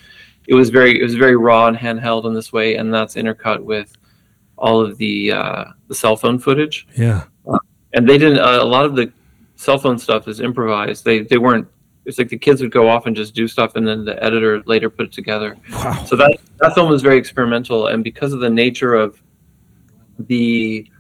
it 0.49 0.55
was 0.55 0.71
very 0.71 0.99
it 0.99 1.03
was 1.03 1.15
very 1.15 1.37
raw 1.37 1.67
and 1.67 1.77
handheld 1.77 2.25
in 2.25 2.35
this 2.35 2.53
way, 2.53 2.77
and 2.77 2.93
that's 2.93 3.15
intercut 3.15 3.63
with 3.63 3.97
all 4.57 4.81
of 4.81 4.97
the 4.97 5.31
uh, 5.31 5.65
the 5.87 5.95
cell 5.95 6.17
phone 6.17 6.39
footage. 6.39 6.89
yeah. 6.97 7.25
And 7.95 8.07
they 8.09 8.19
didn't. 8.19 8.39
Uh, 8.39 8.63
a 8.63 8.65
lot 8.65 8.85
of 8.85 8.97
the 8.97 9.11
cell 9.57 9.79
phone 9.79 9.99
stuff 9.99 10.27
is 10.27 10.41
improvised. 10.41 11.05
They 11.05 11.21
they 11.21 11.39
weren't. 11.39 11.69
It's 12.09 12.19
like 12.19 12.31
the 12.31 12.39
kids 12.39 12.61
would 12.63 12.73
go 12.73 12.89
off 12.89 13.07
and 13.07 13.15
just 13.15 13.35
do 13.35 13.47
stuff, 13.47 13.77
and 13.77 13.87
then 13.87 14.05
the 14.05 14.23
editor 14.25 14.63
later 14.65 14.89
put 14.91 15.07
it 15.07 15.13
together. 15.13 15.57
Wow. 15.71 16.05
So 16.05 16.17
that 16.17 16.39
that 16.61 16.75
film 16.75 16.89
was 16.91 17.03
very 17.03 17.19
experimental, 17.19 17.89
and 17.89 18.03
because 18.03 18.33
of 18.33 18.41
the 18.41 18.51
nature 18.51 18.95
of 18.95 19.23
the 20.19 20.91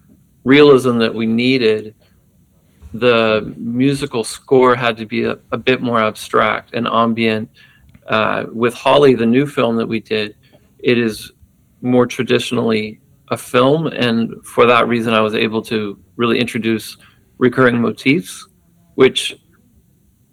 realism 0.44 0.98
that 0.98 1.14
we 1.14 1.26
needed, 1.26 1.94
the 2.94 3.52
musical 3.56 4.22
score 4.22 4.76
had 4.76 4.96
to 4.98 5.06
be 5.06 5.24
a, 5.24 5.38
a 5.50 5.58
bit 5.58 5.80
more 5.82 5.98
abstract 5.98 6.74
and 6.74 6.86
ambient. 6.86 7.50
Uh, 8.06 8.44
with 8.52 8.74
Holly, 8.74 9.14
the 9.14 9.26
new 9.26 9.46
film 9.46 9.76
that 9.76 9.86
we 9.86 10.00
did, 10.00 10.36
it 10.78 10.98
is 10.98 11.32
more 11.82 12.06
traditionally 12.06 13.00
a 13.30 13.36
film, 13.36 13.86
and 13.88 14.34
for 14.44 14.66
that 14.66 14.88
reason, 14.88 15.12
I 15.14 15.20
was 15.20 15.34
able 15.34 15.62
to 15.62 15.98
really 16.16 16.38
introduce 16.38 16.96
recurring 17.38 17.80
motifs, 17.80 18.46
which 18.94 19.36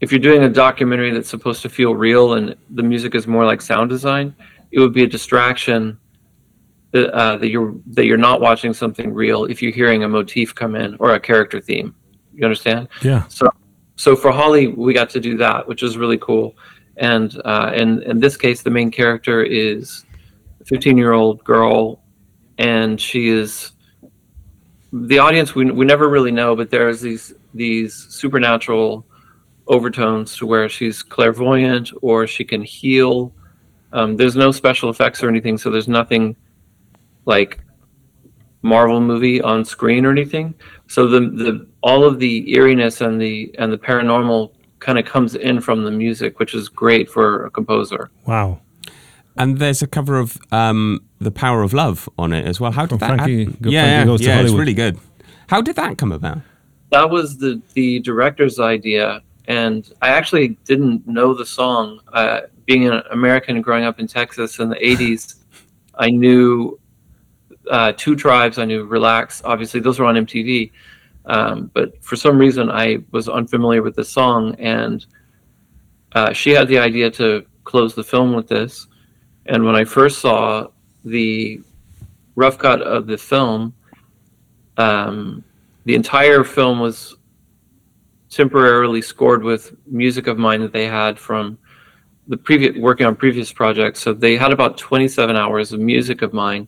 if 0.02 0.12
you're 0.12 0.20
doing 0.20 0.44
a 0.44 0.50
documentary 0.50 1.12
that's 1.12 1.30
supposed 1.30 1.62
to 1.62 1.70
feel 1.70 1.96
real 1.96 2.34
and 2.34 2.56
the 2.72 2.84
music 2.84 3.16
is 3.16 3.28
more 3.28 3.46
like 3.46 3.62
sound 3.62 3.90
design, 3.90 4.36
it 4.72 4.80
would 4.80 4.94
be 4.94 5.04
a 5.04 5.08
distraction 5.08 5.98
that, 6.92 7.14
uh, 7.14 7.38
that 7.38 7.50
you're 7.50 7.75
that 7.88 8.06
you're 8.06 8.18
not 8.18 8.42
watching 8.42 8.74
something 8.74 9.14
real 9.14 9.46
if 9.46 9.62
you're 9.62 9.72
hearing 9.72 10.04
a 10.04 10.08
motif 10.08 10.54
come 10.54 10.75
in 10.75 10.96
or 11.00 11.14
a 11.14 11.20
character 11.20 11.60
theme. 11.60 11.96
You 12.34 12.46
understand? 12.46 12.90
Yeah. 13.02 13.28
So, 13.28 13.48
so 13.96 14.16
for 14.16 14.32
Holly, 14.32 14.68
we 14.68 14.94
got 14.94 15.10
to 15.12 15.20
do 15.20 15.38
that, 15.38 15.68
which 15.68 15.82
was 15.82 15.98
really 15.98 16.18
cool. 16.18 16.56
And 16.98 17.42
uh, 17.46 17.72
in 17.74 18.02
in 18.04 18.20
this 18.20 18.38
case, 18.38 18.62
the 18.62 18.70
main 18.70 18.92
character 18.92 19.44
is 19.44 20.06
a 20.62 20.66
15 20.66 20.98
year 20.98 21.14
old 21.14 21.44
girl, 21.44 22.02
and 22.58 23.00
she 23.00 23.30
is 23.30 23.72
the 24.92 25.20
audience. 25.20 25.56
We 25.56 25.72
we 25.72 25.86
never 25.86 26.10
really 26.10 26.32
know, 26.32 26.56
but 26.56 26.70
there's 26.70 27.02
these 27.02 27.34
these 27.54 27.94
supernatural 28.10 29.06
overtones 29.68 30.38
to 30.38 30.46
where 30.46 30.70
she's 30.70 31.02
clairvoyant 31.02 31.92
or 32.02 32.28
she 32.28 32.44
can 32.44 32.62
heal. 32.62 33.32
Um, 33.94 34.18
there's 34.18 34.36
no 34.36 34.52
special 34.52 34.90
effects 34.90 35.24
or 35.24 35.30
anything, 35.30 35.58
so 35.58 35.70
there's 35.70 35.88
nothing 35.88 36.36
like 37.26 37.60
Marvel 38.62 39.00
movie 39.02 39.42
on 39.42 39.64
screen 39.66 40.06
or 40.06 40.12
anything. 40.12 40.54
So 40.88 41.08
the 41.08 41.20
the 41.22 41.68
all 41.82 42.04
of 42.04 42.20
the 42.20 42.52
eeriness 42.52 43.02
and 43.02 43.20
the 43.22 43.54
and 43.58 43.72
the 43.72 43.78
paranormal 43.78 44.52
kind 44.80 45.00
of 45.00 45.06
comes 45.06 45.36
in 45.36 45.62
from 45.62 45.84
the 45.84 45.92
music, 45.92 46.40
which 46.40 46.54
is 46.54 46.68
great 46.70 47.10
for 47.10 47.46
a 47.46 47.50
composer. 47.52 48.10
Wow. 48.26 48.60
And 49.38 49.58
there's 49.60 49.82
a 49.82 49.88
cover 49.88 50.18
of 50.18 50.38
um, 50.52 51.02
"The 51.20 51.32
Power 51.32 51.62
of 51.64 51.74
Love" 51.74 52.08
on 52.18 52.34
it 52.34 52.46
as 52.46 52.60
well. 52.60 52.72
How 52.72 52.84
did 52.86 52.90
From 52.90 53.00
that? 53.00 53.08
Frankie- 53.18 53.46
how- 53.46 53.52
Good 53.62 53.72
yeah, 53.74 54.04
Frankie 54.04 54.12
yeah, 54.12 54.18
to 54.18 54.24
yeah, 54.24 54.42
it's 54.42 54.54
really 54.54 54.74
good. 54.74 54.98
How 55.48 55.62
did 55.62 55.76
that 55.76 55.98
come 55.98 56.12
about? 56.12 56.40
That 56.92 57.10
was 57.10 57.38
the 57.38 57.62
the 57.74 58.00
director's 58.00 58.60
idea, 58.60 59.22
and 59.48 59.92
I 60.02 60.10
actually 60.10 60.50
didn't 60.66 61.08
know 61.08 61.34
the 61.34 61.46
song. 61.46 62.00
Uh, 62.14 62.42
being 62.66 62.88
an 62.88 63.02
American 63.12 63.62
growing 63.62 63.84
up 63.84 64.00
in 64.00 64.08
Texas 64.08 64.60
in 64.60 64.70
the 64.70 64.75
'80s, 64.75 65.36
I 65.96 66.10
knew 66.10 66.80
uh, 67.70 67.94
Two 67.98 68.16
Tribes. 68.16 68.58
I 68.58 68.66
knew 68.66 68.86
Relax. 68.86 69.42
Obviously, 69.44 69.80
those 69.80 70.00
were 70.00 70.06
on 70.06 70.16
MTV. 70.16 70.72
Um, 71.25 71.72
but 71.74 72.04
for 72.04 72.16
some 72.16 72.38
reason, 72.38 72.70
I 72.70 73.00
was 73.12 73.28
unfamiliar 73.28 73.82
with 73.82 73.96
the 73.96 74.04
song, 74.04 74.56
and 74.56 75.06
uh, 76.14 76.34
she 76.34 76.52
had 76.52 76.68
the 76.68 76.78
idea 76.78 77.10
to 77.12 77.46
close 77.64 77.96
the 77.96 78.04
film 78.04 78.34
with 78.34 78.48
this. 78.48 78.88
And 79.48 79.64
when 79.66 79.75
I 79.75 79.84
first 79.84 80.20
saw 80.20 80.68
the 81.04 81.62
rough 82.36 82.58
cut 82.58 82.82
of 82.82 83.08
the 83.08 83.18
film, 83.18 83.74
um, 84.78 85.44
the 85.86 85.96
entire 85.96 86.44
film 86.44 86.80
was 86.80 87.16
temporarily 88.36 89.01
scored 89.01 89.44
with 89.44 89.74
music 89.88 90.27
of 90.27 90.38
mine 90.38 90.60
that 90.60 90.74
they 90.74 90.86
had 90.86 91.18
from 91.18 91.58
the 92.27 92.36
previous 92.36 92.75
working 92.77 93.06
on 93.06 93.15
previous 93.15 93.54
projects. 93.54 94.01
So 94.01 94.12
they 94.12 94.36
had 94.36 94.51
about 94.51 94.77
27 94.77 95.38
hours 95.38 95.72
of 95.72 95.80
music 95.80 96.22
of 96.22 96.34
mine 96.34 96.68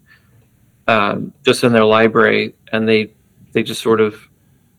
um, 0.87 1.33
just 1.43 1.65
in 1.65 1.73
their 1.73 1.83
library, 1.83 2.55
and 2.71 2.87
they 2.87 3.11
they 3.51 3.63
just 3.63 3.81
sort 3.81 3.99
of 3.99 4.15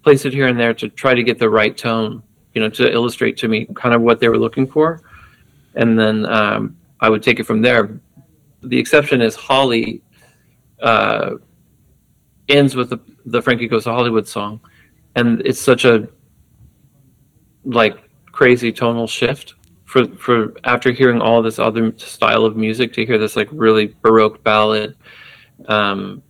placed 0.03 0.25
it 0.25 0.33
here 0.33 0.47
and 0.47 0.59
there 0.59 0.73
to 0.73 0.89
try 0.89 1.15
to 1.15 1.23
get 1.23 1.39
the 1.39 1.51
right 1.51 1.77
tone, 1.77 2.23
you 2.55 2.63
know, 2.63 2.71
to 2.71 2.91
illustrate 2.91 3.37
to 3.37 3.49
me 3.49 3.67
kind 3.75 3.95
of 3.95 4.01
what 4.01 4.19
they 4.19 4.29
were 4.29 4.39
looking 4.39 4.67
for, 4.67 5.03
and 5.75 5.99
then 5.99 6.25
um, 6.25 6.75
I 7.01 7.11
would 7.11 7.23
take 7.23 7.39
it 7.39 7.45
from 7.45 7.61
there. 7.61 8.01
The 8.63 8.79
exception 8.79 9.21
is 9.21 9.35
Holly 9.37 10.01
uh, 10.81 11.33
ends 12.49 12.75
with 12.75 12.89
the 12.89 12.99
the 13.27 13.43
Frankie 13.43 13.69
Goes 13.69 13.85
to 13.85 13.93
Hollywood 13.93 14.27
song, 14.27 14.59
and 15.17 15.43
it's 15.43 15.61
such 15.61 15.85
a 15.85 16.09
like 17.65 17.97
crazy 18.33 18.73
tonal 18.73 19.07
shift 19.07 19.55
for 19.85 20.07
for 20.17 20.55
after 20.65 20.93
hearing 20.93 21.21
all 21.21 21.43
this 21.43 21.59
other 21.59 21.93
style 21.99 22.45
of 22.45 22.57
music 22.57 22.93
to 22.93 23.05
hear 23.05 23.19
this 23.19 23.37
like 23.37 23.49
really 23.51 23.95
baroque 24.03 24.43
ballad 24.45 24.97
um 25.67 26.23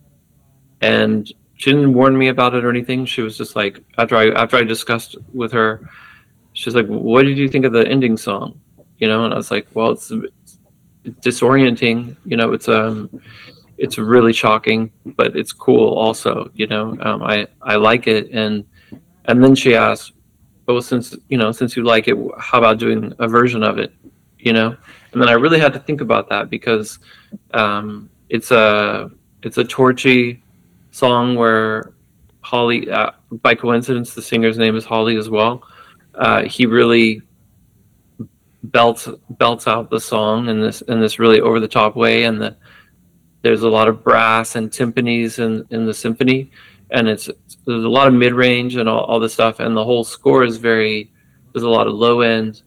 and 0.81 1.33
she 1.59 1.71
didn't 1.71 1.93
warn 1.93 2.17
me 2.17 2.29
about 2.29 2.55
it 2.55 2.63
or 2.63 2.69
anything. 2.69 3.05
She 3.05 3.21
was 3.21 3.37
just 3.37 3.55
like 3.55 3.83
after 3.97 4.15
I 4.15 4.29
after 4.29 4.55
I 4.55 4.63
discussed 4.63 5.17
with 5.33 5.51
her, 5.51 5.89
she's 6.53 6.73
like, 6.73 6.87
"What 6.87 7.23
did 7.23 7.37
you 7.37 7.49
think 7.49 7.65
of 7.65 7.73
the 7.73 7.85
ending 7.85 8.15
song?" 8.15 8.61
You 8.97 9.07
know, 9.07 9.25
and 9.25 9.33
I 9.33 9.37
was 9.37 9.51
like, 9.51 9.67
"Well, 9.73 9.91
it's, 9.91 10.09
it's 10.09 10.57
disorienting. 11.19 12.15
You 12.25 12.37
know, 12.37 12.53
it's 12.53 12.69
um, 12.69 13.09
it's 13.77 13.97
really 13.97 14.31
shocking, 14.31 14.89
but 15.17 15.35
it's 15.35 15.51
cool 15.51 15.95
also. 15.95 16.49
You 16.53 16.67
know, 16.67 16.97
um, 17.01 17.23
I 17.23 17.45
I 17.61 17.75
like 17.75 18.07
it." 18.07 18.29
And 18.31 18.63
and 19.25 19.43
then 19.43 19.53
she 19.53 19.75
asked, 19.75 20.13
"Oh, 20.69 20.79
since 20.79 21.15
you 21.27 21.37
know, 21.37 21.51
since 21.51 21.75
you 21.75 21.83
like 21.83 22.07
it, 22.07 22.15
how 22.39 22.59
about 22.59 22.79
doing 22.79 23.13
a 23.19 23.27
version 23.27 23.63
of 23.63 23.77
it?" 23.77 23.91
You 24.37 24.53
know, 24.53 24.77
and 25.11 25.21
then 25.21 25.27
I 25.27 25.33
really 25.33 25.59
had 25.59 25.73
to 25.73 25.79
think 25.79 25.99
about 25.99 26.29
that 26.29 26.49
because 26.49 26.99
um, 27.53 28.09
it's 28.29 28.51
a 28.51 29.11
it's 29.43 29.57
a 29.57 29.63
torchy 29.63 30.41
song 30.91 31.35
where 31.35 31.93
Holly, 32.41 32.89
uh, 32.89 33.11
by 33.41 33.55
coincidence, 33.55 34.13
the 34.13 34.21
singer's 34.21 34.57
name 34.57 34.75
is 34.75 34.85
Holly 34.85 35.17
as 35.17 35.29
well. 35.29 35.63
Uh, 36.15 36.43
he 36.43 36.65
really 36.65 37.21
belts 38.63 39.07
belts 39.31 39.67
out 39.67 39.89
the 39.89 39.99
song 39.99 40.49
in 40.49 40.59
this 40.59 40.81
in 40.81 40.99
this 40.99 41.19
really 41.19 41.41
over 41.41 41.59
the 41.59 41.67
top 41.67 41.95
way, 41.95 42.23
and 42.23 42.41
the 42.41 42.55
there's 43.41 43.63
a 43.63 43.69
lot 43.69 43.87
of 43.87 44.03
brass 44.03 44.55
and 44.55 44.69
timpanis 44.71 45.39
in 45.39 45.65
in 45.69 45.85
the 45.85 45.93
symphony, 45.93 46.51
and 46.91 47.07
it's 47.07 47.29
there's 47.65 47.83
a 47.83 47.89
lot 47.89 48.07
of 48.07 48.13
mid 48.13 48.33
range 48.33 48.75
and 48.75 48.87
all, 48.89 49.01
all 49.01 49.19
this 49.19 49.33
stuff, 49.33 49.59
and 49.59 49.75
the 49.75 49.83
whole 49.83 50.03
score 50.03 50.43
is 50.43 50.57
very 50.57 51.11
there's 51.53 51.63
a 51.63 51.69
lot 51.69 51.87
of 51.87 51.93
low 51.93 52.21
end, 52.21 52.61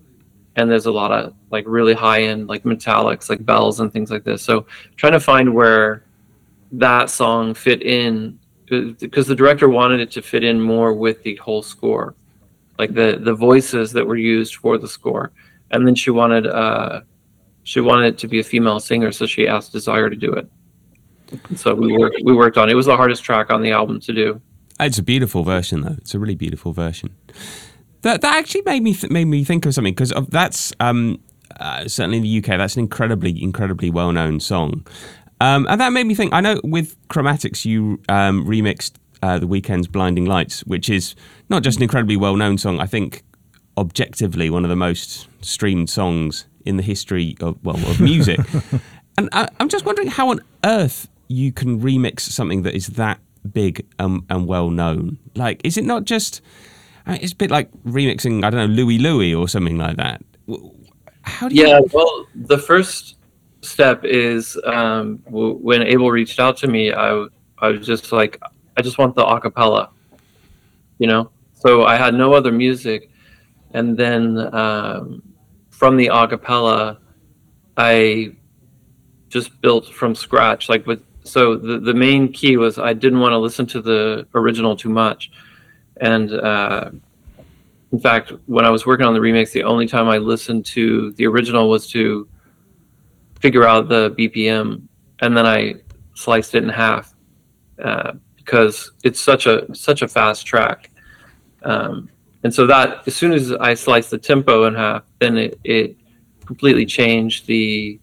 and 0.57 0.71
there's 0.71 0.87
a 0.87 0.93
lot 0.93 1.12
of 1.12 1.35
like 1.50 1.64
really 1.67 1.95
high 1.95 2.23
end 2.23 2.49
like 2.49 2.64
metallics 2.64 3.29
like 3.29 3.45
bells 3.45 3.81
and 3.81 3.93
things 3.93 4.11
like 4.11 4.25
this. 4.25 4.43
So 4.43 4.67
trying 4.97 5.12
to 5.12 5.21
find 5.21 5.55
where 5.55 6.05
that 6.73 7.11
song 7.11 7.55
fit 7.55 7.83
in 7.83 8.38
because 8.67 9.26
the 9.26 9.35
director 9.35 9.69
wanted 9.69 10.00
it 10.00 10.11
to 10.12 10.23
fit 10.23 10.43
in 10.43 10.61
more 10.61 10.95
with 10.95 11.23
the 11.23 11.37
whole 11.37 11.62
score 11.62 12.14
like 12.79 12.95
the 12.95 13.19
the 13.21 13.35
voices 13.35 13.93
that 13.93 14.07
were 14.07 14.17
used 14.17 14.57
for 14.57 14.79
the 14.79 14.88
score 14.88 15.31
and 15.71 15.87
then 15.87 15.95
she 15.95 16.11
wanted 16.11 16.47
uh 16.47 17.02
she 17.64 17.81
wanted 17.81 18.14
it 18.14 18.19
to 18.19 18.26
be 18.26 18.41
a 18.41 18.45
female 18.45 18.81
singer 18.81 19.12
so 19.12 19.26
she 19.26 19.47
asked 19.47 19.73
desire 19.73 20.09
to 20.09 20.17
do 20.17 20.33
it 20.33 20.49
so 21.56 21.74
we 21.74 21.96
worked 21.96 22.16
we 22.24 22.32
worked 22.32 22.58
on 22.58 22.68
it. 22.68 22.72
it 22.72 22.74
was 22.74 22.86
the 22.86 22.96
hardest 22.96 23.22
track 23.24 23.50
on 23.50 23.62
the 23.62 23.70
album 23.70 24.00
to 24.00 24.12
do 24.12 24.40
It's 24.80 24.98
a 24.98 25.02
beautiful 25.02 25.44
version, 25.44 25.82
though. 25.82 25.96
It's 25.98 26.14
a 26.14 26.18
really 26.18 26.34
beautiful 26.34 26.72
version. 26.72 27.14
That 28.02 28.20
that 28.20 28.36
actually 28.36 28.62
made 28.62 28.82
me 28.82 28.94
th- 28.94 29.10
made 29.12 29.26
me 29.26 29.44
think 29.44 29.64
of 29.66 29.74
something 29.74 29.94
because 29.94 30.12
that's 30.28 30.72
um, 30.80 31.20
uh, 31.60 31.86
certainly 31.86 32.16
in 32.18 32.22
the 32.24 32.38
UK 32.38 32.58
that's 32.58 32.76
an 32.76 32.80
incredibly 32.80 33.40
incredibly 33.42 33.90
well 33.90 34.10
known 34.12 34.40
song, 34.40 34.86
um, 35.40 35.66
and 35.68 35.80
that 35.80 35.92
made 35.92 36.06
me 36.06 36.14
think. 36.14 36.32
I 36.32 36.40
know 36.40 36.60
with 36.64 36.96
Chromatics 37.08 37.64
you 37.64 38.00
um, 38.08 38.44
remixed 38.44 38.92
uh, 39.22 39.38
the 39.38 39.46
Weeknd's 39.46 39.86
"Blinding 39.86 40.24
Lights," 40.24 40.62
which 40.66 40.90
is 40.90 41.14
not 41.48 41.62
just 41.62 41.76
an 41.76 41.84
incredibly 41.84 42.16
well 42.16 42.36
known 42.36 42.58
song. 42.58 42.80
I 42.80 42.86
think 42.86 43.22
objectively 43.78 44.50
one 44.50 44.64
of 44.64 44.70
the 44.70 44.76
most 44.76 45.28
streamed 45.40 45.88
songs 45.88 46.46
in 46.64 46.76
the 46.76 46.82
history 46.82 47.36
of 47.40 47.56
well 47.64 47.76
of 47.88 48.00
music. 48.00 48.40
and 49.18 49.28
I, 49.32 49.48
I'm 49.60 49.68
just 49.68 49.84
wondering 49.84 50.08
how 50.08 50.30
on 50.30 50.40
earth 50.64 51.08
you 51.32 51.52
can 51.52 51.80
remix 51.80 52.20
something 52.20 52.62
that 52.62 52.74
is 52.74 52.88
that 52.88 53.18
big 53.52 53.86
and, 53.98 54.22
and 54.28 54.46
well 54.46 54.70
known. 54.70 55.18
Like, 55.34 55.60
is 55.64 55.76
it 55.76 55.84
not 55.84 56.04
just? 56.04 56.40
I 57.06 57.12
mean, 57.12 57.20
it's 57.22 57.32
a 57.32 57.36
bit 57.36 57.50
like 57.50 57.70
remixing. 57.84 58.44
I 58.44 58.50
don't 58.50 58.60
know 58.60 58.74
Louie 58.74 58.98
Louie 58.98 59.34
or 59.34 59.48
something 59.48 59.78
like 59.78 59.96
that. 59.96 60.22
How 61.22 61.48
do 61.48 61.54
you? 61.54 61.66
Yeah, 61.66 61.80
well, 61.92 62.26
the 62.34 62.58
first 62.58 63.16
step 63.62 64.04
is 64.04 64.58
um, 64.64 65.18
w- 65.26 65.54
when 65.54 65.82
Abel 65.82 66.10
reached 66.10 66.38
out 66.38 66.56
to 66.58 66.66
me, 66.66 66.92
I, 66.92 67.08
w- 67.08 67.30
I 67.58 67.68
was 67.68 67.86
just 67.86 68.12
like, 68.12 68.40
I 68.76 68.82
just 68.82 68.98
want 68.98 69.14
the 69.14 69.24
acapella, 69.24 69.90
you 70.98 71.06
know? 71.06 71.30
So 71.54 71.84
I 71.84 71.96
had 71.96 72.14
no 72.14 72.34
other 72.34 72.52
music. 72.52 73.10
And 73.72 73.96
then 73.96 74.36
um, 74.54 75.22
from 75.70 75.96
the 75.96 76.08
acapella, 76.08 76.98
I 77.76 78.34
just 79.28 79.60
built 79.60 79.86
from 79.86 80.14
scratch. 80.14 80.68
Like 80.68 80.86
with, 80.86 81.02
so 81.25 81.57
the, 81.57 81.79
the 81.79 81.95
main 81.95 82.33
key 82.33 82.57
was 82.57 82.79
I 82.79 82.93
didn't 82.93 83.21
want 83.21 83.33
to 83.33 83.38
listen 83.38 83.67
to 83.67 83.81
the 83.81 84.26
original 84.35 84.76
too 84.76 84.88
much. 84.88 85.31
And 86.00 86.33
uh, 86.33 86.91
in 87.93 88.00
fact, 88.00 88.33
when 88.47 88.64
I 88.64 88.71
was 88.71 88.87
working 88.87 89.07
on 89.07 89.14
the 89.14 89.21
remix, 89.21 89.52
the 89.52 89.62
only 89.62 89.87
time 89.87 90.09
I 90.09 90.19
listened 90.19 90.64
to 90.67 91.12
the 91.12 91.26
original 91.26 91.69
was 91.69 91.87
to 91.88 92.29
figure 93.41 93.65
out 93.65 93.89
the 93.89 94.11
BPM, 94.13 94.82
and 95.21 95.37
then 95.37 95.47
I 95.47 95.75
sliced 96.15 96.54
it 96.54 96.63
in 96.63 96.69
half 96.69 97.15
uh, 97.82 98.13
because 98.37 98.93
it's 99.04 99.21
such 99.21 99.47
a 99.47 99.73
such 99.75 100.02
a 100.02 100.08
fast 100.08 100.47
track. 100.47 100.91
Um, 101.63 102.08
and 102.45 102.52
so 102.52 102.67
that 102.67 103.06
as 103.06 103.15
soon 103.15 103.32
as 103.32 103.52
I 103.52 103.75
sliced 103.75 104.11
the 104.11 104.19
tempo 104.19 104.65
in 104.65 104.75
half, 104.75 105.04
then 105.21 105.37
it, 105.37 105.61
it 105.63 105.97
completely 106.45 106.87
changed 106.87 107.47
the 107.47 108.00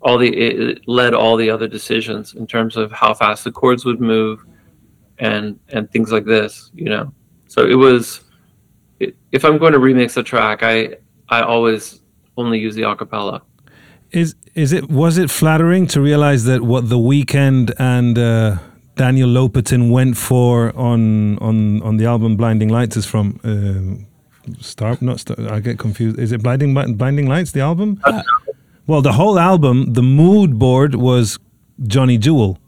all 0.00 0.18
the 0.18 0.28
it 0.36 0.86
led 0.86 1.14
all 1.14 1.36
the 1.36 1.50
other 1.50 1.66
decisions 1.66 2.34
in 2.34 2.46
terms 2.46 2.76
of 2.76 2.92
how 2.92 3.14
fast 3.14 3.44
the 3.44 3.52
chords 3.52 3.84
would 3.84 4.00
move 4.00 4.44
and 5.18 5.58
and 5.70 5.90
things 5.90 6.12
like 6.12 6.24
this, 6.24 6.70
you 6.74 6.88
know. 6.88 7.12
So 7.48 7.66
it 7.66 7.74
was 7.74 8.22
if 9.32 9.44
I'm 9.44 9.58
going 9.58 9.72
to 9.72 9.78
remix 9.78 10.16
a 10.16 10.22
track, 10.22 10.62
I 10.62 10.96
I 11.28 11.42
always 11.42 12.00
only 12.36 12.58
use 12.58 12.74
the 12.74 12.82
acapella. 12.82 13.40
Is 14.10 14.34
is 14.54 14.72
it 14.72 14.88
was 14.88 15.18
it 15.18 15.30
flattering 15.30 15.86
to 15.88 16.00
realize 16.00 16.44
that 16.44 16.62
what 16.62 16.88
the 16.88 16.98
Weeknd 16.98 17.72
and 17.78 18.18
uh, 18.18 18.56
Daniel 18.94 19.28
Lopatin 19.28 19.90
went 19.90 20.16
for 20.16 20.76
on 20.76 21.38
on 21.38 21.82
on 21.82 21.96
the 21.96 22.06
album 22.06 22.36
Blinding 22.36 22.68
Lights 22.68 22.96
is 22.96 23.06
from 23.06 23.40
um, 23.44 24.06
Star 24.60 24.96
not 25.00 25.20
Star, 25.20 25.36
I 25.50 25.60
get 25.60 25.78
confused. 25.78 26.18
Is 26.18 26.32
it 26.32 26.42
Blinding 26.42 26.74
Blinding 26.74 27.26
Lights 27.26 27.52
the 27.52 27.60
album? 27.60 28.00
Well, 28.86 29.02
the 29.02 29.12
whole 29.12 29.38
album, 29.38 29.92
the 29.94 30.02
mood 30.02 30.58
board 30.58 30.94
was 30.94 31.38
Johnny 31.86 32.18
Jewel. 32.18 32.58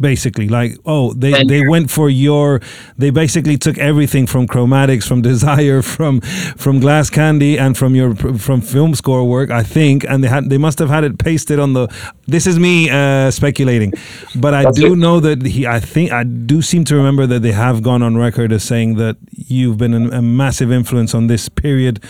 Basically, 0.00 0.48
like 0.48 0.78
oh, 0.84 1.12
they 1.12 1.44
they 1.44 1.68
went 1.68 1.88
for 1.88 2.10
your. 2.10 2.60
They 2.98 3.10
basically 3.10 3.56
took 3.56 3.78
everything 3.78 4.26
from 4.26 4.48
Chromatics, 4.48 5.06
from 5.06 5.22
Desire, 5.30 5.80
from 5.80 6.20
from 6.56 6.80
Glass 6.80 7.08
Candy, 7.08 7.56
and 7.56 7.78
from 7.78 7.94
your 7.94 8.16
from 8.16 8.62
film 8.62 8.96
score 8.96 9.24
work, 9.28 9.50
I 9.52 9.62
think, 9.62 10.02
and 10.08 10.24
they 10.24 10.28
had 10.28 10.50
they 10.50 10.58
must 10.58 10.80
have 10.80 10.88
had 10.88 11.04
it 11.04 11.18
pasted 11.18 11.60
on 11.60 11.74
the. 11.74 11.86
This 12.26 12.48
is 12.48 12.58
me 12.58 12.90
uh, 12.90 13.30
speculating, 13.30 13.92
but 14.34 14.54
I 14.54 14.64
That's 14.64 14.80
do 14.80 14.94
it. 14.94 14.96
know 14.96 15.20
that 15.20 15.46
he. 15.46 15.68
I 15.68 15.78
think 15.78 16.10
I 16.10 16.24
do 16.24 16.62
seem 16.62 16.82
to 16.86 16.96
remember 16.96 17.26
that 17.28 17.42
they 17.42 17.52
have 17.52 17.82
gone 17.82 18.02
on 18.02 18.16
record 18.16 18.50
as 18.52 18.64
saying 18.64 18.96
that 18.96 19.18
you've 19.30 19.76
been 19.78 19.94
a 20.12 20.22
massive 20.22 20.72
influence 20.72 21.14
on 21.14 21.28
this 21.28 21.48
period 21.48 22.02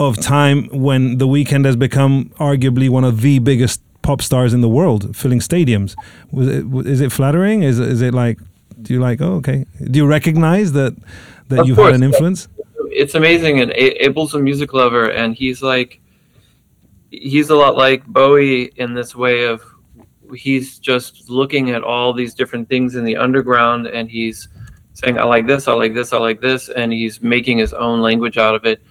of 0.00 0.20
time 0.20 0.68
when 0.68 1.18
the 1.18 1.26
Weeknd 1.26 1.64
has 1.64 1.76
become 1.76 2.30
arguably 2.38 2.88
one 2.88 3.04
of 3.04 3.20
the 3.20 3.38
biggest 3.38 3.80
pop 4.02 4.20
stars 4.20 4.52
in 4.52 4.60
the 4.60 4.68
world, 4.68 5.16
filling 5.16 5.38
stadiums. 5.38 5.94
Was 6.30 6.48
it, 6.48 6.64
is 6.86 7.00
it 7.00 7.12
flattering? 7.12 7.62
Is 7.62 7.78
is 7.78 8.02
it 8.02 8.12
like? 8.12 8.38
Do 8.80 8.92
you 8.94 9.00
like? 9.00 9.20
Oh, 9.20 9.34
okay. 9.34 9.64
Do 9.80 9.98
you 9.98 10.06
recognize 10.06 10.72
that 10.72 10.96
that 11.48 11.60
Of 11.60 11.68
you've 11.68 11.78
had 11.78 11.94
an 11.94 12.02
influence? 12.02 12.48
It's 12.90 13.14
amazing, 13.14 13.60
and 13.60 13.72
Abel's 13.72 14.34
a 14.34 14.38
music 14.38 14.74
lover, 14.74 15.10
and 15.10 15.34
he's 15.34 15.62
like, 15.62 16.00
he's 17.10 17.48
a 17.50 17.54
lot 17.54 17.76
like 17.76 18.04
Bowie 18.06 18.72
in 18.76 18.94
this 18.94 19.14
way 19.14 19.44
of 19.44 19.62
he's 20.34 20.78
just 20.78 21.28
looking 21.28 21.70
at 21.70 21.82
all 21.82 22.12
these 22.12 22.34
different 22.34 22.68
things 22.68 22.94
in 22.96 23.04
the 23.04 23.16
underground, 23.16 23.86
and 23.86 24.10
he's 24.10 24.48
saying, 24.94 25.18
"I 25.18 25.24
like 25.24 25.46
this, 25.46 25.68
I 25.68 25.72
like 25.74 25.94
this, 25.94 26.12
I 26.12 26.18
like 26.18 26.40
this," 26.40 26.68
and 26.68 26.92
he's 26.92 27.22
making 27.22 27.58
his 27.58 27.72
own 27.72 28.00
language 28.00 28.36
out 28.36 28.54
of 28.54 28.64
it, 28.64 28.82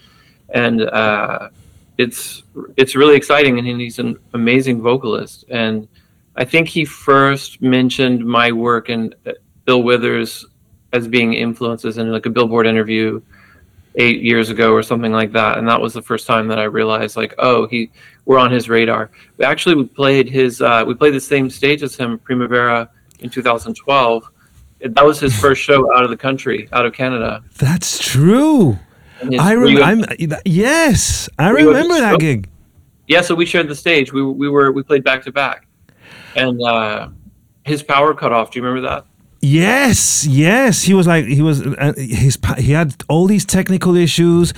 and 0.53 0.81
uh, 0.81 1.49
it's 1.97 2.43
it's 2.77 2.95
really 2.95 3.15
exciting, 3.15 3.57
and 3.57 3.67
he's 3.67 3.99
an 3.99 4.17
amazing 4.33 4.81
vocalist, 4.81 5.45
and 5.49 5.87
I 6.35 6.45
think 6.45 6.67
he 6.67 6.85
first 6.85 7.61
mentioned 7.61 8.25
my 8.25 8.51
work 8.51 8.89
and 8.89 9.15
uh, 9.25 9.33
Bill 9.65 9.83
Withers 9.83 10.45
as 10.93 11.07
being 11.07 11.33
influences 11.33 11.97
in 11.97 12.11
like 12.11 12.25
a 12.25 12.29
Billboard 12.29 12.67
interview 12.67 13.21
eight 13.95 14.21
years 14.21 14.49
ago 14.49 14.71
or 14.73 14.83
something 14.83 15.11
like 15.11 15.31
that, 15.33 15.57
and 15.57 15.67
that 15.67 15.79
was 15.79 15.93
the 15.93 16.01
first 16.01 16.27
time 16.27 16.47
that 16.47 16.59
I 16.59 16.63
realized 16.63 17.17
like, 17.17 17.35
oh, 17.37 17.67
he 17.67 17.91
we're 18.25 18.39
on 18.39 18.51
his 18.51 18.69
radar. 18.69 19.09
We 19.37 19.45
actually 19.45 19.75
we 19.75 19.85
played 19.85 20.29
his 20.29 20.61
uh, 20.61 20.83
we 20.87 20.93
played 20.93 21.13
the 21.13 21.21
same 21.21 21.49
stage 21.49 21.83
as 21.83 21.95
him, 21.95 22.19
Primavera, 22.19 22.89
in 23.19 23.29
2012. 23.29 24.29
That 24.83 25.05
was 25.05 25.19
his 25.19 25.37
first 25.39 25.61
show 25.61 25.93
out 25.95 26.03
of 26.03 26.09
the 26.09 26.17
country, 26.17 26.67
out 26.71 26.85
of 26.85 26.93
Canada. 26.93 27.43
That's 27.57 27.99
true. 27.99 28.79
I 29.39 29.51
remember. 29.53 29.81
I'm 29.83 30.03
yes, 30.45 31.29
I 31.37 31.51
We 31.53 31.63
remember 31.63 31.99
that 31.99 32.19
gig. 32.19 32.49
yeah, 33.07 33.21
so 33.21 33.35
we 33.35 33.45
shared 33.45 33.67
the 33.67 33.75
stage. 33.75 34.11
We 34.13 34.21
we 34.23 34.49
were 34.49 34.71
we 34.71 34.83
played 34.83 35.03
back 35.03 35.23
to 35.23 35.31
back, 35.31 35.67
and 36.35 36.61
uh, 36.61 37.09
his 37.63 37.83
power 37.83 38.13
cut 38.13 38.31
off. 38.31 38.51
Do 38.51 38.59
you 38.59 38.65
remember 38.65 38.87
that? 38.89 39.05
Yes, 39.43 40.25
yes. 40.27 40.83
He 40.83 40.93
was 40.93 41.07
like 41.07 41.25
he 41.25 41.41
was 41.41 41.65
uh, 41.65 41.93
his 41.97 42.37
he 42.57 42.71
had 42.73 42.93
all 43.09 43.25
these 43.27 43.45
technical 43.45 43.95
issues. 43.95 44.53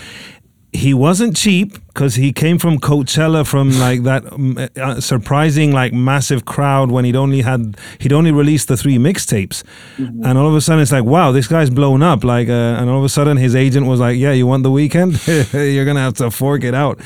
He 0.76 0.94
wasn't 0.94 1.36
cheap 1.38 1.78
because 1.88 2.16
he 2.16 2.34
came 2.34 2.58
from 2.58 2.80
Coachella 2.80 3.46
from 3.46 3.70
like 3.80 4.02
that 4.04 4.26
um, 4.34 4.58
uh, 4.76 5.00
surprising 5.00 5.72
like 5.72 5.94
massive 5.94 6.46
crowd 6.46 6.90
when 6.92 7.06
he'd 7.06 7.16
only 7.16 7.42
had 7.42 7.78
he'd 8.00 8.12
only 8.12 8.32
released 8.32 8.68
the 8.68 8.76
three 8.76 8.98
mixtapes, 8.98 9.64
Mm-hmm. 9.98 10.26
and 10.26 10.38
all 10.38 10.48
of 10.48 10.56
a 10.56 10.62
sudden 10.62 10.82
it's 10.82 10.92
like 10.92 11.04
wow 11.04 11.32
this 11.32 11.48
guy's 11.48 11.70
blown 11.70 12.02
up 12.02 12.24
like 12.24 12.50
uh, 12.50 12.80
and 12.80 12.90
all 12.90 12.98
of 12.98 13.04
a 13.06 13.10
sudden 13.10 13.38
his 13.38 13.56
agent 13.56 13.86
was 13.86 14.00
like 14.00 14.18
yeah 14.18 14.32
you 14.32 14.48
want 14.48 14.64
the 14.64 14.70
Weeknd 14.70 15.12
you're 15.76 15.86
gonna 15.86 16.00
have 16.02 16.16
to 16.16 16.32
fork 16.32 16.64
it 16.64 16.74
out, 16.74 17.00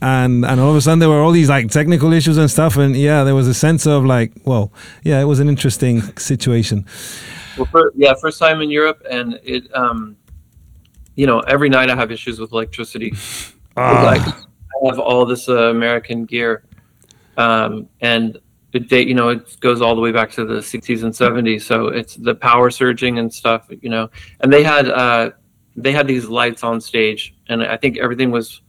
and 0.00 0.44
and 0.44 0.60
all 0.60 0.70
of 0.70 0.76
a 0.76 0.80
sudden 0.80 0.98
there 0.98 1.08
were 1.08 1.22
all 1.22 1.30
these 1.32 1.48
like 1.48 1.68
technical 1.70 2.12
issues 2.12 2.36
and 2.38 2.50
stuff 2.50 2.76
and 2.76 2.96
yeah 2.96 3.22
there 3.22 3.36
was 3.36 3.46
a 3.46 3.54
sense 3.54 3.86
of 3.86 4.04
like 4.04 4.32
well 4.44 4.72
yeah 5.04 5.20
it 5.20 5.26
was 5.26 5.38
an 5.40 5.48
interesting 5.48 6.02
situation. 6.18 6.84
Well, 7.56 7.66
for, 7.66 7.92
yeah, 7.94 8.14
first 8.20 8.38
time 8.38 8.62
in 8.62 8.70
Europe, 8.70 9.02
and 9.10 9.38
it, 9.44 9.64
um, 9.74 10.16
you 11.16 11.26
know, 11.26 11.40
every 11.40 11.68
night 11.68 11.90
I 11.90 11.96
have 11.96 12.10
issues 12.10 12.38
with 12.38 12.52
electricity. 12.52 13.14
Ah. 13.76 14.02
Like, 14.04 14.22
I 14.22 14.88
have 14.88 14.98
all 14.98 15.24
this 15.24 15.48
uh, 15.48 15.70
American 15.70 16.24
gear, 16.24 16.64
um, 17.36 17.88
and 18.00 18.38
it 18.72 18.88
date, 18.88 19.06
you 19.06 19.14
know, 19.14 19.28
it 19.28 19.58
goes 19.60 19.80
all 19.80 19.94
the 19.94 20.00
way 20.00 20.12
back 20.12 20.30
to 20.32 20.44
the 20.44 20.56
60s 20.56 21.02
and 21.04 21.12
70s. 21.12 21.62
So 21.62 21.88
it's 21.88 22.16
the 22.16 22.34
power 22.34 22.70
surging 22.70 23.18
and 23.18 23.32
stuff, 23.32 23.66
you 23.80 23.90
know. 23.90 24.10
And 24.40 24.52
they 24.52 24.62
had 24.62 24.88
uh, 24.88 25.30
they 25.76 25.92
had 25.92 26.06
these 26.06 26.26
lights 26.26 26.64
on 26.64 26.80
stage, 26.80 27.34
and 27.48 27.62
I 27.62 27.76
think 27.76 27.98
everything 27.98 28.30
was 28.30 28.62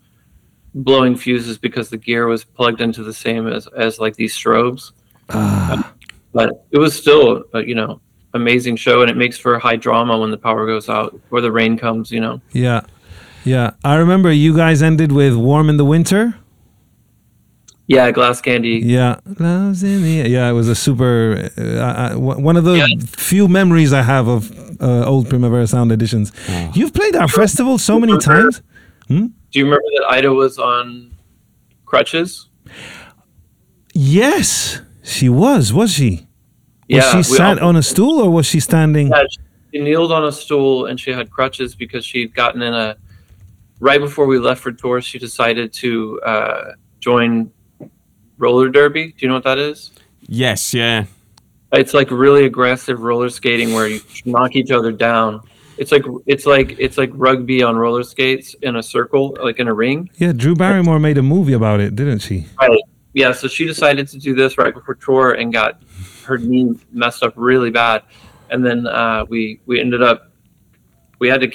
blowing 0.75 1.15
fuses 1.15 1.57
because 1.57 1.89
the 1.89 1.97
gear 1.97 2.27
was 2.27 2.43
plugged 2.43 2.81
into 2.81 3.03
the 3.03 3.13
same 3.13 3.47
as 3.47 3.67
as 3.67 3.99
like 3.99 4.15
these 4.15 4.35
strobes 4.35 4.91
but 6.33 6.65
it 6.71 6.77
was 6.77 6.95
still 6.95 7.43
uh, 7.53 7.59
you 7.59 7.75
know 7.75 8.01
amazing 8.33 8.75
show 8.75 9.01
and 9.01 9.09
it 9.11 9.17
makes 9.17 9.37
for 9.37 9.59
high 9.59 9.75
drama 9.75 10.17
when 10.17 10.31
the 10.31 10.37
power 10.37 10.65
goes 10.65 10.89
out 10.89 11.19
or 11.31 11.39
the 11.41 11.51
rain 11.51 11.77
comes 11.77 12.11
you 12.11 12.19
know 12.19 12.41
Yeah, 12.51 12.81
yeah. 13.43 13.71
I 13.83 13.95
remember 13.95 14.31
you 14.31 14.55
guys 14.55 14.81
ended 14.81 15.11
with 15.11 15.35
"Warm 15.35 15.69
in 15.69 15.77
the 15.77 15.85
Winter." 15.85 16.35
yeah 17.85 18.09
glass 18.11 18.39
candy 18.41 18.81
Yeah, 18.83 19.19
loves 19.39 19.83
in 19.83 20.01
the 20.03 20.29
yeah. 20.29 20.49
It 20.49 20.53
was 20.53 20.69
a 20.69 20.75
super 20.75 21.49
uh, 21.57 21.61
uh, 21.61 22.13
one 22.17 22.55
of 22.57 22.63
the 22.63 22.75
Yeah. 22.77 22.87
few 23.07 23.47
memories 23.49 23.91
I 23.93 24.01
have 24.03 24.27
of 24.27 24.51
uh, 24.81 25.05
old 25.05 25.29
Primavera 25.29 25.67
Sound 25.67 25.91
editions. 25.91 26.31
You've 26.73 26.93
played 26.93 27.15
our 27.15 27.27
festival 27.27 27.77
so 27.77 27.99
many 27.99 28.17
times. 28.17 28.61
do 29.09 29.29
you 29.59 29.65
remember 29.65 29.85
that 29.97 30.05
ida 30.09 30.31
was 30.33 30.57
on 30.57 31.11
crutches 31.85 32.47
Yes, 33.93 34.81
she 35.03 35.29
was. 35.29 35.71
Was 35.71 35.91
she? 35.93 36.25
Was 36.89 36.97
yeah 36.97 37.11
she 37.11 37.23
sat 37.23 37.59
all- 37.59 37.69
on 37.69 37.75
a 37.75 37.83
stool 37.83 38.19
or 38.19 38.29
was 38.29 38.45
she 38.45 38.59
standing? 38.59 39.07
yeah, 39.07 39.23
she 39.71 39.79
kneeled 39.79 40.11
on 40.11 40.25
a 40.25 40.31
stool 40.31 40.85
and 40.87 40.99
she 40.99 41.11
had 41.11 41.29
crutches 41.31 41.75
because 41.75 42.05
she'd 42.05 42.33
gotten 42.33 42.61
in 42.61 42.73
a 42.73 42.95
right 43.79 43.99
before 43.99 44.25
we 44.25 44.37
left 44.39 44.61
for 44.61 44.71
tour 44.71 45.01
she 45.01 45.17
decided 45.19 45.73
to 45.73 46.21
uh, 46.21 46.71
join 46.99 47.51
roller 48.37 48.69
derby 48.69 49.07
do 49.07 49.15
you 49.19 49.27
know 49.27 49.33
what 49.35 49.43
that 49.43 49.57
is 49.57 49.91
Yes, 50.27 50.73
yeah. 50.73 51.05
It's 51.71 51.93
like 51.93 52.09
really 52.11 52.45
aggressive 52.45 53.01
roller 53.01 53.29
skating 53.29 53.73
where 53.73 53.87
you 53.87 53.99
knock 54.25 54.55
each 54.55 54.71
other 54.71 54.91
down. 54.91 55.41
It's 55.77 55.91
like 55.91 56.03
it's 56.27 56.45
like 56.45 56.75
it's 56.79 56.97
like 56.97 57.09
rugby 57.13 57.63
on 57.63 57.75
roller 57.75 58.03
skates 58.03 58.53
in 58.61 58.75
a 58.75 58.83
circle, 58.83 59.35
like 59.43 59.59
in 59.59 59.67
a 59.67 59.73
ring. 59.73 60.09
Yeah, 60.17 60.31
Drew 60.31 60.55
Barrymore 60.55 60.99
made 60.99 61.17
a 61.17 61.23
movie 61.23 61.53
about 61.53 61.79
it, 61.79 61.95
didn't 61.95 62.19
she? 62.19 62.45
Right. 62.61 62.79
Yeah. 63.13 63.31
So 63.31 63.47
she 63.47 63.65
decided 63.65 64.07
to 64.09 64.19
do 64.19 64.35
this 64.35 64.57
right 64.57 64.73
before 64.73 64.95
tour 64.95 65.33
and 65.33 65.51
got 65.51 65.81
her 66.23 66.37
knee 66.37 66.77
messed 66.91 67.23
up 67.23 67.33
really 67.35 67.69
bad, 67.69 68.03
and 68.49 68.65
then 68.65 68.87
uh, 68.87 69.25
we 69.29 69.59
we 69.65 69.79
ended 69.79 70.01
up 70.01 70.31
we 71.19 71.29
had 71.29 71.41
to 71.41 71.51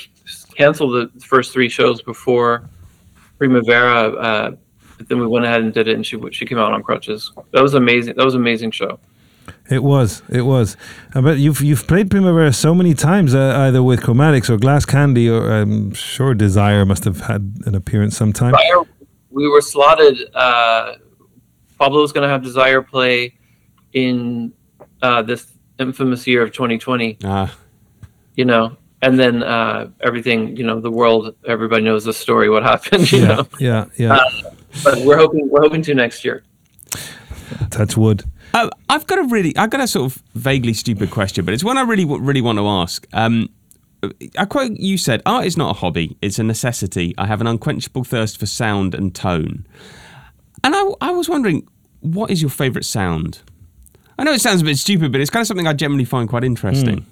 cancel 0.55 0.91
the 0.91 1.11
first 1.21 1.53
three 1.53 1.69
shows 1.69 2.01
before 2.03 2.69
Primavera. 3.39 4.11
Uh, 4.11 4.51
but 4.97 5.09
then 5.09 5.21
we 5.21 5.27
went 5.27 5.45
ahead 5.45 5.61
and 5.61 5.73
did 5.73 5.89
it, 5.89 5.95
and 5.95 6.05
she 6.05 6.21
she 6.33 6.45
came 6.45 6.59
out 6.59 6.73
on 6.73 6.83
crutches. 6.83 7.33
That 7.53 7.63
was 7.63 7.75
amazing. 7.75 8.15
That 8.17 8.25
was 8.25 8.35
an 8.35 8.41
amazing 8.41 8.73
show. 8.73 8.99
It 9.71 9.83
was. 9.83 10.23
It 10.29 10.43
was. 10.43 10.77
I 11.15 11.21
bet 11.21 11.39
you've 11.39 11.61
you've 11.61 11.87
played 11.87 12.11
Primavera 12.11 12.53
so 12.53 12.75
many 12.75 12.95
times, 12.95 13.35
uh, 13.35 13.55
either 13.59 13.83
with 13.83 14.01
Chromatics 14.01 14.51
or 14.51 14.57
Glass 14.57 14.85
Candy, 14.85 15.29
or 15.29 15.51
I'm 15.51 15.93
sure 15.95 16.35
Desire 16.35 16.85
must 16.85 17.05
have 17.05 17.21
had 17.21 17.63
an 17.67 17.75
appearance 17.75 18.17
sometime. 18.17 18.53
Desire, 18.53 18.85
we 19.31 19.49
were 19.49 19.61
slotted. 19.61 20.19
Uh, 20.35 20.95
Pablo 21.79 22.01
was 22.01 22.13
going 22.13 22.23
to 22.23 22.29
have 22.29 22.43
Desire 22.43 22.83
play 22.83 23.35
in 23.93 24.53
uh, 25.03 25.23
this 25.23 25.47
infamous 25.79 26.27
year 26.27 26.43
of 26.43 26.53
2020. 26.53 27.19
Ah, 27.25 27.55
You 28.37 28.45
know, 28.45 28.77
and 29.03 29.19
then 29.19 29.43
uh, 29.43 29.89
everything. 30.01 30.57
You 30.57 30.65
know, 30.65 30.81
the 30.81 30.91
world. 30.91 31.35
Everybody 31.47 31.83
knows 31.85 32.05
the 32.05 32.13
story. 32.13 32.49
What 32.51 32.63
happened? 32.63 33.11
You 33.13 33.21
Yeah, 33.21 33.27
know, 33.29 33.47
yeah, 33.61 33.85
yeah. 33.97 34.19
but 34.85 34.99
we're 35.05 35.17
hoping 35.19 35.49
we're 35.51 35.63
hoping 35.63 35.83
to 35.83 35.95
next 35.95 36.25
year. 36.25 36.43
Touch 37.71 37.97
wood. 37.97 38.25
Uh, 38.55 38.71
I've 38.89 39.07
got 39.07 39.19
a 39.19 39.25
really, 39.25 39.57
I've 39.57 39.71
got 39.71 39.81
a 39.81 39.87
sort 39.87 40.07
of 40.13 40.23
vaguely 40.35 40.73
stupid 40.73 41.11
question, 41.11 41.45
but 41.45 41.53
it's 41.55 41.63
one 41.65 41.77
I 41.79 41.83
really, 41.83 42.05
really 42.05 42.41
want 42.41 42.59
to 42.59 42.67
ask. 42.67 43.07
Um, 43.13 43.51
I 44.39 44.45
quote 44.47 44.73
you 44.73 44.97
said, 44.99 45.23
"Art 45.27 45.45
is 45.47 45.57
not 45.57 45.71
a 45.71 45.79
hobby; 45.79 46.17
it's 46.23 46.39
a 46.39 46.43
necessity. 46.45 47.15
I 47.19 47.27
have 47.27 47.41
an 47.41 47.47
unquenchable 47.47 48.05
thirst 48.05 48.39
for 48.39 48.47
sound 48.47 48.95
and 48.95 49.15
tone." 49.15 49.67
And 50.65 50.75
I, 50.75 50.91
I 51.01 51.11
was 51.13 51.29
wondering, 51.29 51.69
what 52.01 52.31
is 52.31 52.43
your 52.43 52.51
favourite 52.51 52.85
sound? 52.85 53.41
I 54.19 54.25
know 54.25 54.33
it 54.33 54.41
sounds 54.41 54.63
a 54.63 54.65
bit 54.65 54.77
stupid, 54.79 55.13
but 55.13 55.21
it's 55.21 55.31
kind 55.31 55.43
of 55.43 55.47
something 55.47 55.67
I 55.67 55.73
generally 55.73 56.05
find 56.05 56.29
quite 56.29 56.43
interesting. 56.43 57.07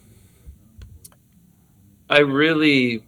I 2.11 2.19
really, 2.19 3.05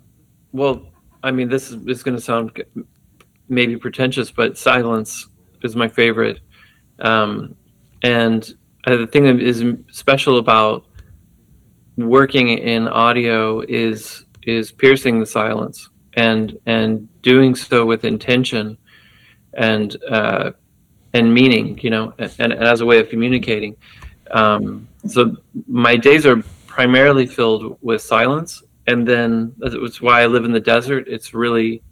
well, 0.52 0.86
I 1.22 1.32
mean, 1.32 1.48
this 1.48 1.70
is, 1.70 1.84
is 1.86 2.02
going 2.02 2.16
to 2.16 2.22
sound 2.22 2.62
maybe 3.48 3.76
pretentious, 3.76 4.30
but 4.30 4.56
silence 4.56 5.26
is 5.62 5.74
my 5.74 5.88
favorite. 5.88 6.40
Um, 7.00 7.56
and 8.02 8.54
uh, 8.86 8.96
the 8.96 9.06
thing 9.06 9.24
that 9.24 9.40
is 9.40 9.64
special 9.90 10.38
about 10.38 10.86
working 11.96 12.48
in 12.50 12.86
audio 12.86 13.60
is 13.60 14.24
is 14.44 14.70
piercing 14.70 15.18
the 15.18 15.26
silence 15.26 15.90
and 16.14 16.56
and 16.66 17.08
doing 17.22 17.54
so 17.54 17.84
with 17.84 18.04
intention 18.04 18.78
and 19.54 19.96
uh, 20.08 20.52
and 21.14 21.32
meaning, 21.32 21.78
you 21.82 21.90
know, 21.90 22.12
and, 22.18 22.34
and 22.38 22.52
as 22.52 22.80
a 22.80 22.86
way 22.86 22.98
of 22.98 23.08
communicating. 23.08 23.76
Um, 24.30 24.88
so 25.06 25.36
my 25.66 25.96
days 25.96 26.26
are 26.26 26.42
primarily 26.66 27.26
filled 27.26 27.78
with 27.82 28.02
silence, 28.02 28.62
and 28.86 29.06
then 29.06 29.54
it's 29.62 30.00
why 30.00 30.22
I 30.22 30.26
live 30.26 30.44
in 30.44 30.52
the 30.52 30.60
desert. 30.60 31.08
It's 31.08 31.34
really 31.34 31.82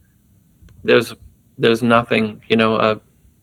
there's 0.85 1.15
there's 1.59 1.83
nothing, 1.83 2.43
you 2.49 2.57
know. 2.57 2.77
Uh, 2.77 2.99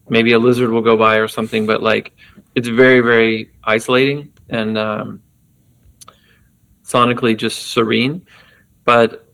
maybe 0.10 0.34
a 0.34 0.40
lizard 0.40 0.70
will 0.70 0.82
go 0.82 0.98
by 0.98 1.16
or 1.16 1.28
something, 1.28 1.66
but 1.66 1.82
like 1.82 2.14
it's 2.56 2.68
very 2.68 3.00
very 3.00 3.52
isolating 3.64 4.32
and 4.50 4.78
um, 4.78 5.22
sonically 6.84 7.36
just 7.36 7.72
serene. 7.72 8.26
But 8.86 9.28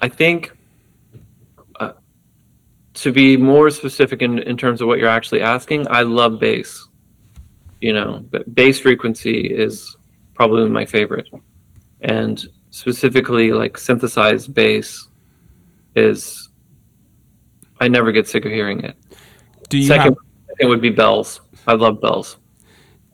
I 0.00 0.08
think 0.08 0.52
to 3.02 3.12
be 3.12 3.36
more 3.36 3.68
specific 3.70 4.22
in, 4.22 4.38
in 4.40 4.56
terms 4.56 4.80
of 4.80 4.86
what 4.88 4.98
you're 4.98 5.08
actually 5.08 5.42
asking, 5.42 5.86
I 5.90 6.02
love 6.02 6.38
bass. 6.38 6.88
You 7.80 7.92
know, 7.92 8.24
but 8.30 8.54
bass 8.54 8.78
frequency 8.78 9.40
is 9.46 9.96
probably 10.34 10.68
my 10.68 10.86
favorite, 10.86 11.28
and 12.02 12.44
specifically 12.70 13.52
like 13.52 13.76
synthesized 13.76 14.54
bass 14.54 15.08
is. 15.96 16.48
I 17.80 17.88
never 17.88 18.12
get 18.12 18.28
sick 18.28 18.44
of 18.44 18.52
hearing 18.52 18.84
it. 18.84 18.96
Do 19.68 19.76
you 19.78 19.88
Second, 19.88 20.14
have, 20.14 20.16
second 20.50 20.68
would 20.68 20.80
be 20.80 20.90
bells. 20.90 21.40
I 21.66 21.72
love 21.74 22.00
bells. 22.00 22.36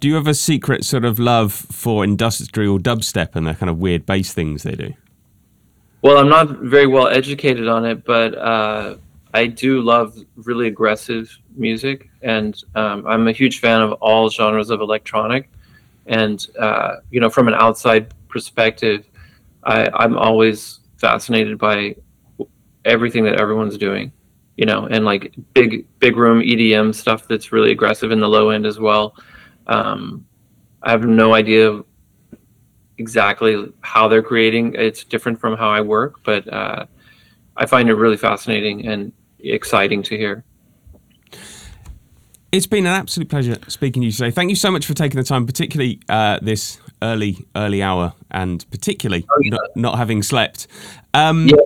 do 0.00 0.08
you 0.08 0.14
have 0.16 0.26
a 0.26 0.34
secret 0.34 0.84
sort 0.84 1.06
of 1.06 1.18
love 1.18 1.52
for 1.52 2.04
industrial 2.04 2.78
dubstep 2.78 3.34
and 3.34 3.46
the 3.46 3.54
kind 3.54 3.70
of 3.70 3.78
weird 3.78 4.04
bass 4.04 4.34
things 4.34 4.64
they 4.64 4.74
do? 4.74 4.92
Well, 6.02 6.18
I'm 6.18 6.28
not 6.28 6.50
very 6.60 6.86
well 6.86 7.08
educated 7.08 7.66
on 7.66 7.86
it, 7.86 8.04
but 8.04 8.36
uh, 8.36 8.96
I 9.34 9.46
do 9.46 9.80
love 9.80 10.16
really 10.36 10.68
aggressive 10.68 11.36
music, 11.54 12.08
and 12.22 12.62
um, 12.74 13.06
I'm 13.06 13.28
a 13.28 13.32
huge 13.32 13.60
fan 13.60 13.82
of 13.82 13.92
all 13.94 14.30
genres 14.30 14.70
of 14.70 14.80
electronic. 14.80 15.50
And 16.06 16.44
uh, 16.58 16.96
you 17.10 17.20
know, 17.20 17.28
from 17.28 17.48
an 17.48 17.54
outside 17.54 18.14
perspective, 18.28 19.06
I, 19.64 19.88
I'm 19.92 20.16
always 20.16 20.80
fascinated 20.96 21.58
by 21.58 21.96
everything 22.84 23.24
that 23.24 23.40
everyone's 23.40 23.76
doing. 23.76 24.12
You 24.56 24.66
know, 24.66 24.86
and 24.86 25.04
like 25.04 25.34
big 25.54 25.86
big 25.98 26.16
room 26.16 26.40
EDM 26.40 26.94
stuff 26.94 27.28
that's 27.28 27.52
really 27.52 27.70
aggressive 27.70 28.10
in 28.10 28.20
the 28.20 28.28
low 28.28 28.50
end 28.50 28.66
as 28.66 28.80
well. 28.80 29.14
Um, 29.66 30.26
I 30.82 30.90
have 30.90 31.04
no 31.04 31.34
idea 31.34 31.82
exactly 32.96 33.72
how 33.82 34.08
they're 34.08 34.22
creating. 34.22 34.74
It's 34.74 35.04
different 35.04 35.38
from 35.38 35.56
how 35.56 35.68
I 35.68 35.80
work, 35.80 36.24
but 36.24 36.52
uh, 36.52 36.86
I 37.56 37.66
find 37.66 37.88
it 37.88 37.94
really 37.94 38.16
fascinating 38.16 38.86
and 38.86 39.12
exciting 39.40 40.02
to 40.04 40.16
hear. 40.16 40.44
It's 42.50 42.66
been 42.66 42.86
an 42.86 42.92
absolute 42.92 43.28
pleasure 43.28 43.58
speaking 43.68 44.00
to 44.02 44.06
you 44.06 44.12
today. 44.12 44.30
Thank 44.30 44.48
you 44.50 44.56
so 44.56 44.70
much 44.70 44.86
for 44.86 44.94
taking 44.94 45.18
the 45.18 45.24
time, 45.24 45.44
particularly 45.46 46.00
uh, 46.08 46.38
this 46.40 46.78
early, 47.02 47.46
early 47.54 47.82
hour, 47.82 48.14
and 48.30 48.64
particularly 48.70 49.26
Oh, 49.30 49.38
yeah. 49.42 49.50
not, 49.50 49.60
not 49.76 49.98
having 49.98 50.22
slept. 50.22 50.66
Um, 51.14 51.48
Yeah. 51.48 51.56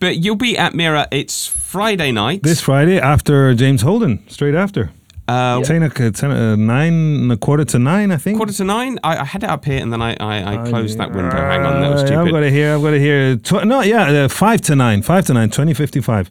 But 0.00 0.16
you'll 0.18 0.34
be 0.36 0.58
at 0.58 0.74
Mira. 0.74 1.06
It's 1.12 1.46
Friday 1.46 2.10
night. 2.12 2.42
This 2.42 2.60
Friday 2.60 2.98
after 2.98 3.54
James 3.54 3.82
Holden, 3.82 4.28
straight 4.28 4.54
after. 4.56 4.90
Uh, 5.26 5.62
Ten, 5.62 5.82
o- 5.82 5.88
ten, 5.88 6.30
uh, 6.30 6.54
nine, 6.56 6.92
and 6.92 7.32
a 7.32 7.36
quarter 7.36 7.64
to 7.64 7.78
nine, 7.78 8.12
I 8.12 8.16
think. 8.18 8.36
quarter 8.36 8.52
to 8.52 8.64
nine. 8.64 8.98
I, 9.02 9.16
I 9.18 9.24
had 9.24 9.42
it 9.42 9.48
up 9.48 9.64
here 9.64 9.80
and 9.80 9.90
then 9.92 10.02
I, 10.02 10.14
I, 10.20 10.54
I 10.64 10.68
closed 10.68 10.98
that 10.98 11.12
window. 11.12 11.30
Hang 11.36 11.62
on, 11.64 11.80
that 11.80 11.90
was 11.90 12.02
Uh, 12.02 12.06
stupid. 12.06 12.20
I've 12.26 12.30
got 12.32 12.42
it 12.42 12.52
here. 12.52 12.74
I've 12.74 12.82
got 12.82 12.92
it 12.94 13.00
here. 13.00 13.36
Tw- 13.36 13.64
no, 13.66 13.80
yeah, 13.80 14.24
uh, 14.24 14.28
five 14.28 14.60
to 14.62 14.76
nine. 14.76 15.00
Five 15.02 15.24
to 15.26 15.34
nine. 15.34 15.48
Twenty 15.50 15.72
fifty 15.74 16.00
five. 16.02 16.28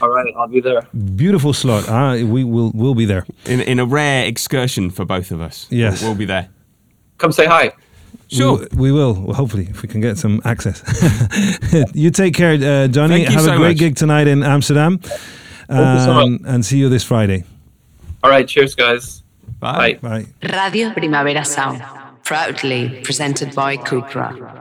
All 0.00 0.08
right, 0.10 0.32
I'll 0.38 0.46
be 0.48 0.60
there. 0.60 0.82
Beautiful 1.16 1.52
slot. 1.52 1.88
Uh, 1.88 2.24
we 2.24 2.44
will. 2.44 2.70
We'll 2.74 2.94
be 2.94 3.04
there. 3.04 3.26
in, 3.46 3.60
in 3.60 3.78
a 3.80 3.84
rare 3.84 4.24
excursion 4.26 4.90
for 4.90 5.04
both 5.04 5.30
of 5.32 5.40
us. 5.40 5.66
Yes. 5.70 6.00
We'll, 6.00 6.10
we'll 6.12 6.18
be 6.18 6.24
there. 6.26 6.48
Come 7.18 7.32
say 7.32 7.46
hi. 7.46 7.72
Sure. 8.28 8.58
We, 8.58 8.90
we 8.90 8.92
will. 8.92 9.14
Well, 9.14 9.34
hopefully, 9.34 9.66
if 9.68 9.82
we 9.82 9.88
can 9.88 10.00
get 10.00 10.16
some 10.18 10.40
access. 10.44 10.80
you 11.94 12.10
take 12.12 12.34
care, 12.34 12.52
uh, 12.54 12.86
Johnny. 12.88 13.16
Thank 13.24 13.28
you 13.30 13.34
Have 13.34 13.44
so 13.44 13.54
a 13.54 13.56
great 13.56 13.68
much. 13.70 13.78
gig 13.78 13.96
tonight 13.96 14.28
in 14.28 14.42
Amsterdam. 14.44 15.00
you 15.02 15.08
so 15.68 16.14
much. 16.14 16.26
Um, 16.26 16.40
and 16.46 16.64
see 16.64 16.78
you 16.78 16.88
this 16.88 17.02
Friday. 17.04 17.42
All 18.22 18.30
right, 18.30 18.46
cheers, 18.46 18.74
guys. 18.74 19.22
Bye. 19.58 19.94
Bye. 19.94 20.26
Bye. 20.42 20.48
Radio 20.62 20.90
Primavera 20.92 21.44
Sound, 21.44 21.82
proudly 22.24 23.00
presented 23.02 23.54
by 23.54 23.76
Cupra. 23.76 24.59